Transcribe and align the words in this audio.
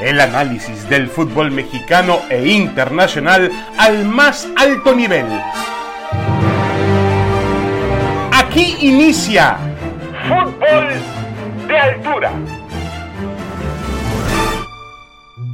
El 0.00 0.20
análisis 0.20 0.86
del 0.90 1.08
fútbol 1.08 1.50
mexicano 1.50 2.20
e 2.28 2.46
internacional 2.48 3.50
al 3.78 4.04
más 4.04 4.46
alto 4.54 4.94
nivel. 4.94 5.24
Aquí 8.30 8.76
inicia 8.80 9.56
Fútbol 10.28 11.66
de 11.66 11.78
Altura. 11.78 12.32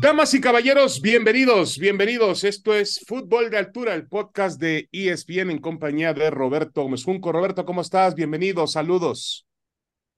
Damas 0.01 0.35
y 0.35 0.41
caballeros, 0.41 1.01
bienvenidos, 1.01 1.79
bienvenidos. 1.79 2.43
Esto 2.43 2.75
es 2.75 3.05
Fútbol 3.07 3.49
de 3.49 3.59
Altura, 3.59 3.95
el 3.95 4.09
podcast 4.09 4.61
de 4.61 4.89
ESPN 4.91 5.53
en 5.53 5.59
compañía 5.59 6.15
de 6.15 6.31
Roberto 6.31 6.83
Gómez 6.83 7.05
Junco. 7.05 7.31
Roberto, 7.31 7.65
¿cómo 7.65 7.81
estás? 7.81 8.17
Bienvenido, 8.17 8.67
saludos. 8.67 9.47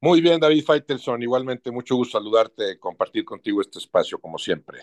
Muy 0.05 0.21
bien, 0.21 0.39
David 0.39 0.65
Faitelson. 0.65 1.23
Igualmente, 1.23 1.71
mucho 1.71 1.97
gusto 1.97 2.19
saludarte, 2.19 2.79
compartir 2.79 3.25
contigo 3.25 3.63
este 3.63 3.79
espacio, 3.79 4.19
como 4.19 4.37
siempre. 4.37 4.81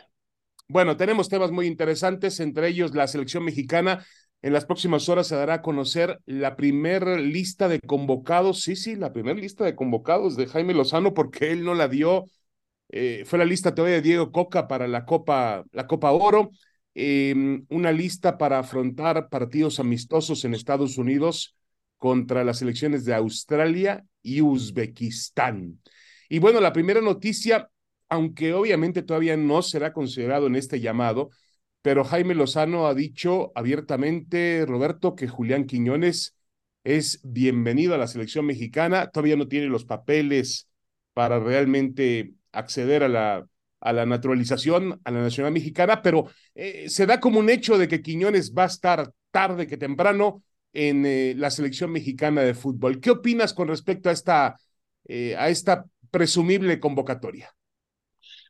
Bueno, 0.68 0.98
tenemos 0.98 1.30
temas 1.30 1.52
muy 1.52 1.68
interesantes, 1.68 2.40
entre 2.40 2.70
ellos 2.70 2.96
la 2.96 3.06
selección 3.06 3.44
mexicana. 3.44 4.04
En 4.42 4.52
las 4.52 4.66
próximas 4.66 5.08
horas 5.10 5.28
se 5.28 5.36
dará 5.36 5.54
a 5.54 5.62
conocer 5.62 6.20
la 6.26 6.56
primera 6.56 7.18
lista 7.18 7.68
de 7.68 7.80
convocados, 7.82 8.64
sí, 8.64 8.76
sí, 8.76 8.96
la 8.96 9.14
primera 9.14 9.40
lista 9.40 9.64
de 9.64 9.76
convocados 9.76 10.38
de 10.38 10.48
Jaime 10.48 10.74
Lozano, 10.74 11.14
porque 11.14 11.52
él 11.52 11.64
no 11.64 11.76
la 11.76 11.88
dio. 11.88 12.26
Eh, 12.90 13.22
fue 13.28 13.38
la 13.38 13.46
lista 13.46 13.76
todavía 13.76 13.98
de 13.98 14.02
Diego 14.02 14.32
Coca 14.32 14.68
para 14.68 14.88
la 14.88 15.06
Copa, 15.06 15.64
la 15.72 15.86
Copa 15.86 16.10
Oro, 16.14 16.50
em, 16.96 17.64
una 17.70 17.92
lista 17.92 18.40
para 18.40 18.58
afrontar 18.58 19.30
partidos 19.30 19.80
amistosos 19.80 20.46
en 20.46 20.56
Estados 20.56 20.98
Unidos 20.98 21.56
contra 22.00 22.44
las 22.44 22.58
selecciones 22.58 23.06
de 23.06 23.14
Australia 23.14 24.04
y 24.22 24.42
Uzbekistán. 24.42 25.80
Y 26.30 26.40
bueno, 26.40 26.60
la 26.62 26.74
primera 26.74 27.02
noticia, 27.02 27.70
aunque 28.10 28.54
obviamente 28.54 29.04
todavía 29.04 29.38
no 29.38 29.62
será 29.62 29.94
considerado 29.94 30.48
en 30.48 30.56
este 30.56 30.80
llamado, 30.80 31.30
pero 31.82 32.04
Jaime 32.04 32.36
Lozano 32.36 32.88
ha 32.88 32.94
dicho 32.94 33.52
abiertamente, 33.56 34.66
Roberto, 34.68 35.16
que 35.16 35.28
Julián 35.28 35.66
Quiñones 35.66 36.36
es 36.84 37.20
bienvenido 37.24 37.96
a 37.96 37.98
la 37.98 38.08
selección 38.08 38.46
mexicana, 38.46 39.10
todavía 39.10 39.36
no 39.36 39.48
tiene 39.48 39.68
los 39.68 39.86
papeles 39.86 40.68
para 41.14 41.40
realmente 41.40 42.34
acceder 42.52 43.04
a 43.04 43.10
la, 43.10 43.48
a 43.80 43.94
la 43.94 44.06
naturalización, 44.06 45.02
a 45.04 45.12
la 45.12 45.22
nacional 45.22 45.52
mexicana, 45.52 46.02
pero 46.02 46.28
eh, 46.56 46.90
se 46.90 47.06
da 47.06 47.20
como 47.20 47.40
un 47.40 47.50
hecho 47.50 47.78
de 47.78 47.88
que 47.88 48.02
Quiñones 48.02 48.54
va 48.54 48.64
a 48.64 48.68
estar 48.68 49.12
tarde 49.32 49.68
que 49.68 49.78
temprano 49.78 50.44
en 50.74 51.06
eh, 51.06 51.34
la 51.36 51.52
selección 51.52 51.92
mexicana 51.92 52.42
de 52.42 52.54
fútbol. 52.54 53.00
¿Qué 53.00 53.12
opinas 53.12 53.54
con 53.54 53.68
respecto 53.68 54.10
a 54.10 54.14
esta, 54.14 54.58
eh, 55.06 55.36
a 55.38 55.50
esta 55.50 55.86
presumible 56.10 56.80
convocatoria? 56.80 57.54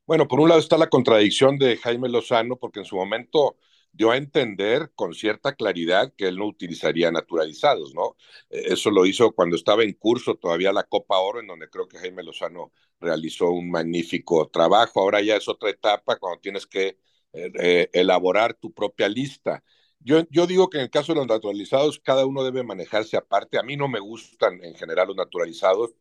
Bueno, 0.06 0.28
por 0.28 0.40
un 0.40 0.50
lado 0.50 0.60
está 0.60 0.78
la 0.78 0.90
contradicción 0.90 1.58
de 1.58 1.78
Jaime 1.78 2.10
Lozano, 2.10 2.58
porque 2.58 2.80
en 2.80 2.86
su 2.86 2.96
momento 2.96 3.58
dio 3.94 4.12
a 4.12 4.18
entender 4.18 4.92
con 4.96 5.14
cierta 5.14 5.54
claridad 5.54 6.14
que 6.16 6.28
él 6.28 6.38
no 6.38 6.46
utilizaría 6.48 7.12
naturalizados, 7.12 7.94
¿no? 7.94 8.16
E, 8.50 8.74
eso 8.74 8.90
lo 8.92 9.06
hizo 9.06 9.32
cuando 9.34 9.56
estaba 9.56 9.84
en 9.84 9.94
curso 9.94 10.36
todavía 10.36 10.72
la 10.74 10.84
Copa 10.84 11.20
Oro, 11.20 11.40
en 11.40 11.48
donde 11.48 11.70
creo 11.70 11.88
que 11.88 11.98
Jaime 11.98 12.24
Lozano 12.24 12.72
realizó 13.00 13.50
un 13.52 13.70
magnífico 13.70 14.48
trabajo. 14.50 15.02
Ahora 15.02 15.22
ya 15.22 15.36
es 15.38 15.48
otra 15.48 15.70
etapa 15.70 16.18
cuando 16.18 16.40
tienes 16.40 16.66
que 16.68 16.98
eh, 17.34 17.90
elaborar 17.94 18.54
tu 18.56 18.74
propia 18.74 19.08
lista. 19.10 19.64
Yo, 20.04 20.24
yo 20.30 20.48
digo 20.48 20.70
que 20.70 20.78
en 20.78 20.84
el 20.84 20.90
caso 20.90 21.14
de 21.14 21.20
los 21.20 21.28
naturalizados, 21.28 22.00
cada 22.00 22.26
uno 22.26 22.44
debe 22.44 22.64
manejarse 22.64 23.18
aparte. 23.18 23.60
A 23.60 23.64
mí 23.64 23.78
no 23.78 23.88
me 23.88 24.00
gustan 24.00 24.64
en 24.64 24.76
general 24.76 25.08
los 25.08 25.16
naturalizados 25.18 25.92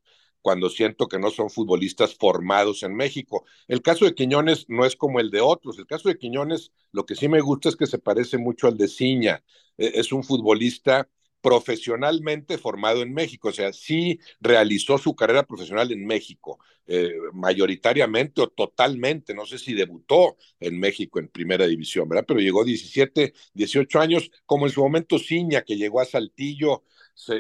cuando 0.42 0.70
siento 0.70 1.06
que 1.08 1.18
no 1.18 1.30
son 1.30 1.50
futbolistas 1.50 2.14
formados 2.14 2.82
en 2.82 2.94
México. 2.94 3.44
El 3.68 3.82
caso 3.82 4.06
de 4.06 4.14
Quiñones 4.14 4.64
no 4.68 4.86
es 4.86 4.96
como 4.96 5.20
el 5.20 5.30
de 5.30 5.40
otros. 5.42 5.78
El 5.78 5.86
caso 5.86 6.08
de 6.08 6.16
Quiñones, 6.16 6.72
lo 6.92 7.04
que 7.04 7.14
sí 7.14 7.28
me 7.28 7.40
gusta 7.40 7.68
es 7.68 7.76
que 7.76 7.86
se 7.86 7.98
parece 7.98 8.38
mucho 8.38 8.66
al 8.66 8.76
de 8.78 8.88
Ciña. 8.88 9.44
E, 9.76 9.92
es 10.00 10.12
un 10.12 10.25
futbolista 10.25 11.08
profesionalmente 11.40 12.58
formado 12.58 13.02
en 13.02 13.12
México, 13.12 13.48
o 13.48 13.52
sea, 13.52 13.72
sí 13.72 14.18
realizó 14.40 14.98
su 14.98 15.14
carrera 15.14 15.44
profesional 15.44 15.90
en 15.92 16.06
México, 16.06 16.58
eh, 16.86 17.12
mayoritariamente 17.32 18.40
o 18.40 18.48
totalmente, 18.48 19.34
no 19.34 19.46
sé 19.46 19.58
si 19.58 19.74
debutó 19.74 20.36
en 20.58 20.78
México 20.78 21.18
en 21.18 21.28
primera 21.28 21.66
división, 21.66 22.08
¿verdad? 22.08 22.24
Pero 22.26 22.40
llegó 22.40 22.64
17, 22.64 23.32
18 23.54 24.00
años, 24.00 24.30
como 24.44 24.66
en 24.66 24.72
su 24.72 24.82
momento 24.82 25.18
Ciña, 25.18 25.62
que 25.62 25.76
llegó 25.76 26.00
a 26.00 26.04
Saltillo, 26.04 26.84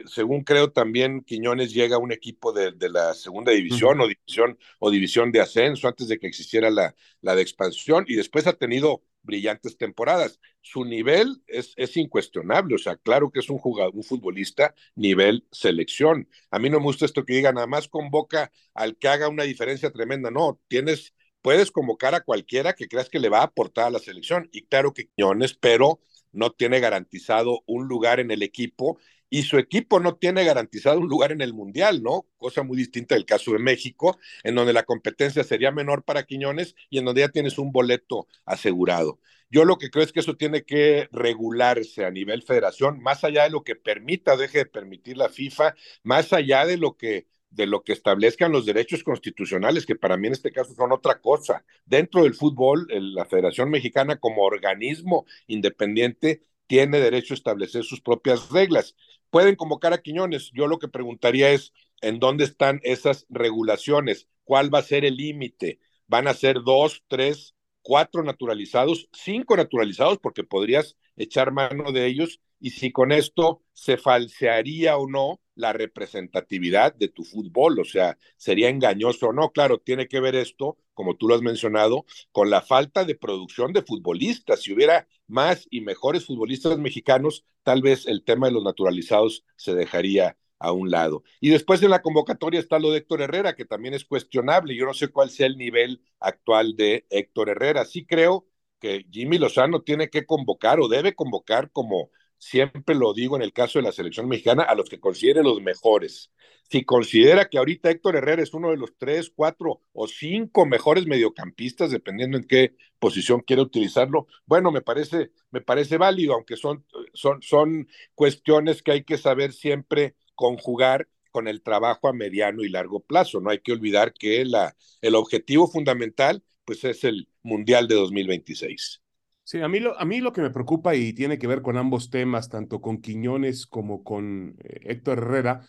según 0.06 0.44
creo 0.44 0.72
también 0.72 1.22
Quiñones 1.22 1.72
llega 1.72 1.96
a 1.96 2.00
un 2.00 2.12
equipo 2.12 2.52
de, 2.52 2.74
la 2.90 3.14
segunda 3.14 3.52
división 3.52 4.00
o 4.00 4.06
división 4.06 4.58
o 4.78 4.90
división 4.90 5.32
de 5.32 5.40
ascenso 5.40 5.88
antes 5.88 6.08
de 6.08 6.18
que 6.18 6.26
existiera 6.26 6.70
la, 6.70 6.94
la 7.22 7.34
de 7.34 7.42
expansión 7.42 8.04
y 8.06 8.14
después 8.14 8.46
ha 8.46 8.52
tenido 8.52 9.02
brillantes 9.22 9.76
temporadas. 9.76 10.40
Su 10.60 10.84
nivel 10.84 11.42
es, 11.46 11.72
es 11.76 11.96
incuestionable, 11.96 12.74
o 12.74 12.78
sea, 12.78 12.96
claro 12.96 13.30
que 13.30 13.40
es 13.40 13.50
un 13.50 13.58
jugador, 13.58 13.94
un 13.94 14.02
futbolista 14.04 14.74
nivel 14.94 15.46
selección. 15.50 16.28
A 16.50 16.58
mí 16.58 16.70
no 16.70 16.78
me 16.78 16.84
gusta 16.84 17.04
esto 17.04 17.24
que 17.24 17.34
diga, 17.34 17.52
nada 17.52 17.66
más 17.66 17.88
convoca 17.88 18.52
al 18.74 18.96
que 18.96 19.08
haga 19.08 19.28
una 19.28 19.44
diferencia 19.44 19.90
tremenda. 19.90 20.30
No, 20.30 20.60
tienes, 20.68 21.14
puedes 21.42 21.70
convocar 21.70 22.14
a 22.14 22.22
cualquiera 22.22 22.74
que 22.74 22.88
creas 22.88 23.08
que 23.08 23.20
le 23.20 23.28
va 23.28 23.40
a 23.40 23.44
aportar 23.44 23.86
a 23.86 23.90
la 23.90 23.98
selección. 23.98 24.48
Y 24.52 24.66
claro 24.66 24.92
que 24.92 25.08
Quiñones, 25.08 25.54
pero 25.54 26.00
no 26.32 26.50
tiene 26.52 26.80
garantizado 26.80 27.62
un 27.66 27.88
lugar 27.88 28.20
en 28.20 28.30
el 28.30 28.42
equipo 28.42 28.98
y 29.30 29.44
su 29.44 29.58
equipo 29.58 30.00
no 30.00 30.16
tiene 30.16 30.44
garantizado 30.44 30.98
un 30.98 31.08
lugar 31.08 31.32
en 31.32 31.40
el 31.40 31.54
Mundial, 31.54 32.02
¿no? 32.02 32.26
Cosa 32.36 32.62
muy 32.64 32.76
distinta 32.76 33.14
del 33.14 33.24
caso 33.24 33.52
de 33.52 33.60
México, 33.60 34.18
en 34.42 34.56
donde 34.56 34.72
la 34.72 34.82
competencia 34.82 35.44
sería 35.44 35.70
menor 35.70 36.04
para 36.04 36.24
Quiñones 36.24 36.74
y 36.90 36.98
en 36.98 37.04
donde 37.04 37.22
ya 37.22 37.28
tienes 37.28 37.56
un 37.58 37.72
boleto 37.72 38.26
asegurado. 38.44 39.20
Yo 39.48 39.64
lo 39.64 39.78
que 39.78 39.90
creo 39.90 40.04
es 40.04 40.12
que 40.12 40.20
eso 40.20 40.36
tiene 40.36 40.64
que 40.64 41.08
regularse 41.12 42.04
a 42.04 42.10
nivel 42.10 42.42
federación, 42.42 43.00
más 43.00 43.24
allá 43.24 43.44
de 43.44 43.50
lo 43.50 43.64
que 43.64 43.76
permita, 43.76 44.36
deje 44.36 44.58
de 44.58 44.66
permitir 44.66 45.16
la 45.16 45.28
FIFA, 45.28 45.74
más 46.02 46.32
allá 46.32 46.66
de 46.66 46.76
lo 46.76 46.96
que 46.96 47.26
de 47.50 47.66
lo 47.66 47.82
que 47.82 47.92
establezcan 47.92 48.52
los 48.52 48.64
derechos 48.64 49.02
constitucionales, 49.02 49.84
que 49.84 49.96
para 49.96 50.16
mí 50.16 50.28
en 50.28 50.34
este 50.34 50.52
caso 50.52 50.72
son 50.74 50.92
otra 50.92 51.20
cosa. 51.20 51.64
Dentro 51.84 52.22
del 52.22 52.34
fútbol, 52.34 52.86
la 52.88 53.24
Federación 53.24 53.70
Mexicana 53.70 54.16
como 54.20 54.44
organismo 54.44 55.26
independiente 55.48 56.44
tiene 56.68 57.00
derecho 57.00 57.34
a 57.34 57.36
establecer 57.36 57.82
sus 57.82 58.00
propias 58.00 58.50
reglas. 58.50 58.94
Pueden 59.30 59.56
convocar 59.56 59.92
a 59.92 60.02
Quiñones. 60.02 60.50
Yo 60.52 60.66
lo 60.66 60.78
que 60.78 60.88
preguntaría 60.88 61.50
es, 61.50 61.72
¿en 62.00 62.18
dónde 62.18 62.44
están 62.44 62.80
esas 62.82 63.26
regulaciones? 63.28 64.28
¿Cuál 64.44 64.74
va 64.74 64.80
a 64.80 64.82
ser 64.82 65.04
el 65.04 65.16
límite? 65.16 65.78
¿Van 66.06 66.26
a 66.26 66.34
ser 66.34 66.62
dos, 66.64 67.04
tres, 67.08 67.54
cuatro 67.82 68.24
naturalizados, 68.24 69.08
cinco 69.12 69.56
naturalizados, 69.56 70.18
porque 70.18 70.44
podrías 70.44 70.96
echar 71.16 71.52
mano 71.52 71.92
de 71.92 72.06
ellos? 72.06 72.40
Y 72.58 72.70
si 72.70 72.92
con 72.92 73.12
esto 73.12 73.62
se 73.72 73.96
falsearía 73.96 74.96
o 74.96 75.08
no 75.08 75.40
la 75.60 75.72
representatividad 75.72 76.94
de 76.94 77.08
tu 77.08 77.24
fútbol, 77.24 77.78
o 77.78 77.84
sea, 77.84 78.18
sería 78.36 78.68
engañoso 78.68 79.28
o 79.28 79.32
no. 79.32 79.50
Claro, 79.52 79.78
tiene 79.78 80.08
que 80.08 80.20
ver 80.20 80.34
esto, 80.34 80.78
como 80.94 81.16
tú 81.16 81.28
lo 81.28 81.34
has 81.34 81.42
mencionado, 81.42 82.04
con 82.32 82.50
la 82.50 82.62
falta 82.62 83.04
de 83.04 83.14
producción 83.14 83.72
de 83.72 83.82
futbolistas. 83.82 84.62
Si 84.62 84.72
hubiera 84.72 85.06
más 85.28 85.66
y 85.70 85.80
mejores 85.80 86.26
futbolistas 86.26 86.78
mexicanos, 86.78 87.44
tal 87.62 87.82
vez 87.82 88.06
el 88.06 88.24
tema 88.24 88.48
de 88.48 88.54
los 88.54 88.64
naturalizados 88.64 89.44
se 89.56 89.74
dejaría 89.74 90.36
a 90.58 90.72
un 90.72 90.90
lado. 90.90 91.24
Y 91.40 91.50
después 91.50 91.82
en 91.82 91.90
la 91.90 92.02
convocatoria 92.02 92.60
está 92.60 92.78
lo 92.78 92.90
de 92.90 92.98
Héctor 92.98 93.22
Herrera, 93.22 93.54
que 93.54 93.64
también 93.64 93.94
es 93.94 94.04
cuestionable. 94.04 94.76
Yo 94.76 94.84
no 94.84 94.94
sé 94.94 95.08
cuál 95.08 95.30
sea 95.30 95.46
el 95.46 95.56
nivel 95.56 96.02
actual 96.20 96.76
de 96.76 97.06
Héctor 97.10 97.48
Herrera. 97.48 97.84
Sí 97.84 98.04
creo 98.04 98.46
que 98.78 99.06
Jimmy 99.10 99.38
Lozano 99.38 99.82
tiene 99.82 100.10
que 100.10 100.26
convocar 100.26 100.80
o 100.80 100.88
debe 100.88 101.14
convocar 101.14 101.70
como 101.70 102.10
siempre 102.40 102.94
lo 102.94 103.12
digo 103.12 103.36
en 103.36 103.42
el 103.42 103.52
caso 103.52 103.78
de 103.78 103.84
la 103.84 103.92
selección 103.92 104.26
mexicana, 104.26 104.62
a 104.64 104.74
los 104.74 104.88
que 104.88 104.98
considere 104.98 105.42
los 105.42 105.60
mejores. 105.60 106.30
Si 106.70 106.84
considera 106.84 107.48
que 107.48 107.58
ahorita 107.58 107.90
Héctor 107.90 108.16
Herrera 108.16 108.42
es 108.42 108.54
uno 108.54 108.70
de 108.70 108.78
los 108.78 108.96
tres, 108.96 109.30
cuatro 109.34 109.82
o 109.92 110.08
cinco 110.08 110.64
mejores 110.66 111.06
mediocampistas, 111.06 111.90
dependiendo 111.90 112.38
en 112.38 112.44
qué 112.44 112.76
posición 112.98 113.40
quiere 113.40 113.62
utilizarlo, 113.62 114.26
bueno, 114.46 114.72
me 114.72 114.80
parece, 114.80 115.32
me 115.50 115.60
parece 115.60 115.98
válido, 115.98 116.34
aunque 116.34 116.56
son, 116.56 116.84
son, 117.12 117.42
son 117.42 117.88
cuestiones 118.14 118.82
que 118.82 118.92
hay 118.92 119.04
que 119.04 119.18
saber 119.18 119.52
siempre 119.52 120.16
conjugar 120.34 121.08
con 121.30 121.46
el 121.46 121.62
trabajo 121.62 122.08
a 122.08 122.12
mediano 122.12 122.62
y 122.64 122.70
largo 122.70 123.00
plazo. 123.00 123.40
No 123.40 123.50
hay 123.50 123.58
que 123.60 123.72
olvidar 123.72 124.14
que 124.14 124.44
la, 124.44 124.76
el 125.02 125.14
objetivo 125.14 125.68
fundamental 125.68 126.42
pues 126.64 126.84
es 126.84 127.04
el 127.04 127.28
Mundial 127.42 127.88
de 127.88 127.96
2026. 127.96 129.02
Sí, 129.42 129.60
a 129.60 129.68
mí, 129.68 129.80
lo, 129.80 129.98
a 129.98 130.04
mí 130.04 130.20
lo 130.20 130.32
que 130.32 130.42
me 130.42 130.50
preocupa 130.50 130.94
y 130.94 131.12
tiene 131.12 131.38
que 131.38 131.46
ver 131.48 131.60
con 131.62 131.76
ambos 131.76 132.10
temas, 132.10 132.48
tanto 132.48 132.80
con 132.80 133.00
Quiñones 133.00 133.66
como 133.66 134.04
con 134.04 134.54
eh, 134.62 134.80
Héctor 134.84 135.18
Herrera, 135.18 135.66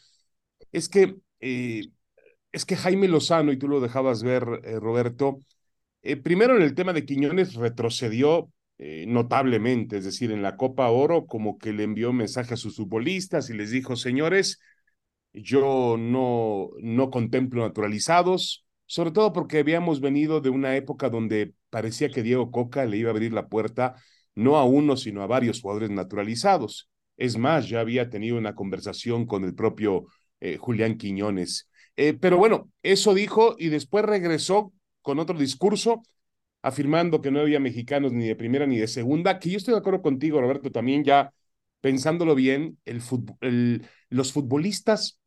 es 0.72 0.90
que, 0.90 1.18
eh, 1.42 1.84
es 2.52 2.66
que 2.66 2.78
Jaime 2.78 3.08
Lozano, 3.10 3.52
y 3.52 3.58
tú 3.60 3.68
lo 3.70 3.82
dejabas 3.82 4.24
ver, 4.24 4.46
eh, 4.64 4.80
Roberto, 4.80 5.40
primero 6.24 6.56
en 6.58 6.64
el 6.64 6.76
tema 6.76 6.94
de 6.94 7.06
Quiñones 7.06 7.56
retrocedió 7.56 8.52
notablemente, 9.08 9.98
es 9.98 10.06
decir, 10.06 10.32
en 10.32 10.42
la 10.44 10.58
Copa 10.58 10.90
Oro 10.90 11.28
como 11.28 11.58
que 11.60 11.74
le 11.74 11.84
envió 11.84 12.12
un 12.12 12.18
mensaje 12.18 12.56
a 12.56 12.58
sus 12.58 12.78
futbolistas 12.78 13.50
y 13.50 13.54
les 13.54 13.72
dijo, 13.72 13.96
señores, 13.96 14.60
yo 15.34 15.98
no, 16.00 16.70
no 16.82 17.10
contemplo 17.12 17.64
naturalizados, 17.64 18.66
sobre 18.92 19.12
todo 19.12 19.32
porque 19.32 19.60
habíamos 19.60 20.02
venido 20.02 20.42
de 20.42 20.50
una 20.50 20.76
época 20.76 21.10
donde 21.10 21.54
parecía 21.70 22.10
que 22.10 22.24
Diego 22.24 22.52
Coca 22.52 22.84
le 22.84 22.98
iba 22.98 23.10
a 23.10 23.14
abrir 23.14 23.32
la 23.32 23.48
puerta 23.48 23.96
no 24.36 24.58
a 24.58 24.66
uno, 24.66 24.98
sino 24.98 25.24
a 25.24 25.28
varios 25.28 25.62
jugadores 25.62 25.92
naturalizados. 25.92 26.90
Es 27.16 27.38
más, 27.38 27.70
ya 27.70 27.80
había 27.80 28.10
tenido 28.10 28.38
una 28.38 28.54
conversación 28.54 29.26
con 29.26 29.46
el 29.46 29.56
propio 29.56 30.08
eh, 30.42 30.58
Julián 30.58 30.98
Quiñones. 30.98 31.70
Eh, 31.96 32.16
pero 32.20 32.38
bueno, 32.38 32.70
eso 32.84 33.14
dijo 33.14 33.56
y 33.58 33.70
después 33.70 34.04
regresó 34.04 34.74
con 35.02 35.20
otro 35.20 35.38
discurso 35.38 36.04
afirmando 36.62 37.22
que 37.22 37.32
no 37.32 37.40
había 37.40 37.62
mexicanos 37.62 38.12
ni 38.12 38.28
de 38.28 38.36
primera 38.36 38.68
ni 38.68 38.78
de 38.78 38.90
segunda, 38.90 39.40
que 39.40 39.52
yo 39.52 39.58
estoy 39.58 39.74
de 39.74 39.80
acuerdo 39.80 40.02
contigo, 40.02 40.42
Roberto, 40.42 40.70
también 40.70 41.06
ya 41.06 41.32
pensándolo 41.80 42.36
bien, 42.36 42.78
el, 42.84 43.02
el 43.40 43.88
los 44.10 44.34
futbolistas 44.34 45.21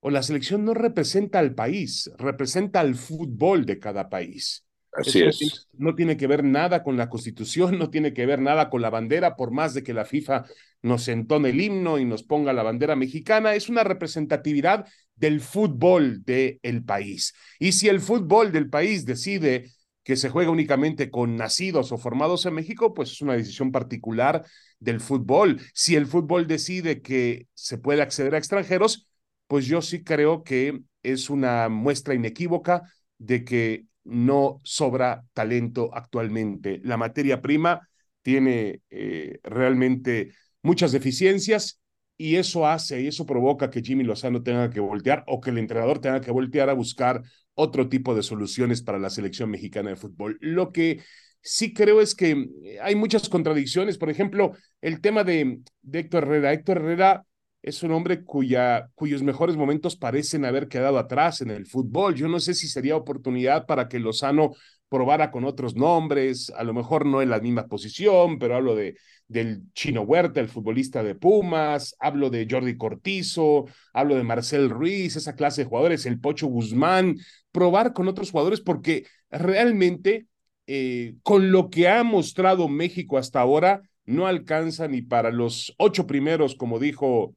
o 0.00 0.10
la 0.10 0.22
selección 0.22 0.64
no 0.64 0.74
representa 0.74 1.38
al 1.38 1.54
país, 1.54 2.10
representa 2.18 2.80
al 2.80 2.94
fútbol 2.94 3.66
de 3.66 3.78
cada 3.78 4.08
país. 4.08 4.66
Así 4.92 5.22
es. 5.22 5.68
No 5.72 5.94
tiene, 5.94 6.16
que 6.16 6.26
ver 6.26 6.42
nada 6.42 6.82
con 6.82 6.96
la 6.96 7.08
constitución, 7.08 7.78
no 7.78 7.90
tiene 7.90 8.12
que 8.12 8.26
ver 8.26 8.40
nada 8.40 8.70
con 8.70 8.82
la 8.82 8.90
bandera, 8.90 9.36
por 9.36 9.50
más 9.50 9.74
de 9.74 9.82
que 9.82 9.94
la 9.94 10.04
FIFA 10.04 10.44
nos 10.82 11.08
entone 11.08 11.50
el 11.50 11.60
himno 11.60 11.98
y 11.98 12.04
nos 12.04 12.22
ponga 12.22 12.52
la 12.52 12.62
bandera 12.62 12.96
mexicana, 12.96 13.54
es 13.54 13.68
una 13.68 13.84
representatividad 13.84 14.86
del 15.16 15.40
fútbol 15.40 16.24
del 16.24 16.60
el 16.62 16.84
país. 16.84 17.34
Y 17.58 17.72
si 17.72 17.88
el 17.88 18.00
fútbol 18.00 18.52
del 18.52 18.70
país 18.70 19.04
decide 19.04 19.70
que 20.04 20.16
se 20.16 20.30
juega 20.30 20.50
únicamente 20.50 21.10
con 21.10 21.36
nacidos 21.36 21.90
o 21.90 21.98
formados 21.98 22.46
en 22.46 22.54
México, 22.54 22.94
pues 22.94 23.10
es 23.10 23.22
una 23.22 23.34
decisión 23.34 23.72
particular 23.72 24.44
del 24.78 25.00
fútbol. 25.00 25.60
Si 25.74 25.96
el 25.96 26.06
fútbol 26.06 26.46
decide 26.46 27.02
que 27.02 27.48
se 27.54 27.78
puede 27.78 28.02
acceder 28.02 28.36
a 28.36 28.38
extranjeros, 28.38 29.08
pues 29.46 29.66
yo 29.66 29.82
sí 29.82 30.02
creo 30.02 30.42
que 30.42 30.80
es 31.02 31.30
una 31.30 31.68
muestra 31.68 32.14
inequívoca 32.14 32.82
de 33.18 33.44
que 33.44 33.86
no 34.04 34.60
sobra 34.62 35.24
talento 35.32 35.90
actualmente. 35.92 36.80
La 36.84 36.96
materia 36.96 37.42
prima 37.42 37.88
tiene 38.22 38.82
eh, 38.90 39.38
realmente 39.42 40.32
muchas 40.62 40.92
deficiencias 40.92 41.80
y 42.16 42.36
eso 42.36 42.66
hace 42.66 43.02
y 43.02 43.08
eso 43.08 43.26
provoca 43.26 43.70
que 43.70 43.82
Jimmy 43.82 44.04
Lozano 44.04 44.42
tenga 44.42 44.70
que 44.70 44.80
voltear 44.80 45.22
o 45.26 45.40
que 45.40 45.50
el 45.50 45.58
entrenador 45.58 46.00
tenga 46.00 46.20
que 46.20 46.30
voltear 46.30 46.70
a 46.70 46.74
buscar 46.74 47.22
otro 47.54 47.88
tipo 47.88 48.14
de 48.14 48.22
soluciones 48.22 48.82
para 48.82 48.98
la 48.98 49.10
selección 49.10 49.50
mexicana 49.50 49.90
de 49.90 49.96
fútbol. 49.96 50.38
Lo 50.40 50.72
que 50.72 51.02
sí 51.40 51.72
creo 51.72 52.00
es 52.00 52.14
que 52.14 52.48
hay 52.82 52.94
muchas 52.94 53.28
contradicciones. 53.28 53.98
Por 53.98 54.10
ejemplo, 54.10 54.52
el 54.80 55.00
tema 55.00 55.24
de, 55.24 55.60
de 55.82 55.98
Héctor 55.98 56.24
Herrera. 56.24 56.52
Héctor 56.52 56.78
Herrera 56.78 57.26
es 57.66 57.82
un 57.82 57.90
hombre 57.90 58.22
cuya, 58.22 58.90
cuyos 58.94 59.24
mejores 59.24 59.56
momentos 59.56 59.96
parecen 59.96 60.44
haber 60.44 60.68
quedado 60.68 60.98
atrás 60.98 61.40
en 61.40 61.50
el 61.50 61.66
fútbol. 61.66 62.14
Yo 62.14 62.28
no 62.28 62.38
sé 62.38 62.54
si 62.54 62.68
sería 62.68 62.96
oportunidad 62.96 63.66
para 63.66 63.88
que 63.88 63.98
Lozano 63.98 64.52
probara 64.88 65.32
con 65.32 65.44
otros 65.44 65.74
nombres, 65.74 66.52
a 66.56 66.62
lo 66.62 66.72
mejor 66.72 67.06
no 67.06 67.22
en 67.22 67.28
la 67.28 67.40
misma 67.40 67.66
posición, 67.66 68.38
pero 68.38 68.54
hablo 68.54 68.76
de 68.76 68.96
del 69.28 69.62
Chino 69.74 70.02
Huerta, 70.02 70.38
el 70.38 70.48
futbolista 70.48 71.02
de 71.02 71.16
Pumas, 71.16 71.96
hablo 71.98 72.30
de 72.30 72.46
Jordi 72.48 72.76
Cortizo, 72.76 73.64
hablo 73.92 74.14
de 74.14 74.22
Marcel 74.22 74.70
Ruiz, 74.70 75.16
esa 75.16 75.34
clase 75.34 75.62
de 75.62 75.68
jugadores, 75.68 76.06
el 76.06 76.20
Pocho 76.20 76.46
Guzmán, 76.46 77.16
probar 77.50 77.92
con 77.92 78.06
otros 78.06 78.30
jugadores 78.30 78.60
porque 78.60 79.06
realmente 79.28 80.28
eh, 80.68 81.16
con 81.24 81.50
lo 81.50 81.68
que 81.70 81.88
ha 81.88 82.04
mostrado 82.04 82.68
México 82.68 83.18
hasta 83.18 83.40
ahora 83.40 83.82
no 84.04 84.28
alcanza 84.28 84.86
ni 84.86 85.02
para 85.02 85.32
los 85.32 85.74
ocho 85.78 86.06
primeros, 86.06 86.54
como 86.54 86.78
dijo 86.78 87.34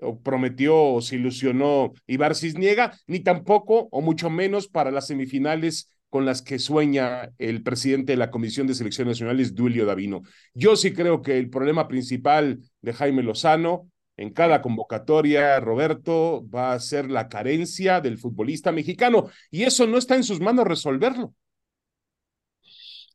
o 0.00 0.20
prometió 0.20 0.82
o 0.82 1.00
se 1.00 1.16
ilusionó 1.16 1.92
Ibar 2.06 2.34
Cisniega, 2.34 2.96
ni 3.06 3.20
tampoco, 3.20 3.88
o 3.90 4.00
mucho 4.00 4.30
menos, 4.30 4.68
para 4.68 4.90
las 4.90 5.06
semifinales 5.06 5.90
con 6.08 6.26
las 6.26 6.42
que 6.42 6.58
sueña 6.58 7.30
el 7.38 7.62
presidente 7.62 8.12
de 8.12 8.18
la 8.18 8.30
Comisión 8.30 8.66
de 8.66 8.74
Selecciones 8.74 9.12
Nacionales, 9.12 9.54
Duilio 9.54 9.86
Davino. 9.86 10.22
Yo 10.54 10.76
sí 10.76 10.92
creo 10.92 11.22
que 11.22 11.38
el 11.38 11.48
problema 11.48 11.86
principal 11.86 12.58
de 12.82 12.92
Jaime 12.92 13.22
Lozano 13.22 13.88
en 14.16 14.34
cada 14.34 14.60
convocatoria, 14.60 15.58
Roberto, 15.60 16.46
va 16.54 16.74
a 16.74 16.80
ser 16.80 17.10
la 17.10 17.28
carencia 17.30 18.02
del 18.02 18.18
futbolista 18.18 18.70
mexicano 18.70 19.30
y 19.50 19.62
eso 19.62 19.86
no 19.86 19.96
está 19.96 20.14
en 20.14 20.24
sus 20.24 20.40
manos 20.40 20.66
resolverlo. 20.66 21.34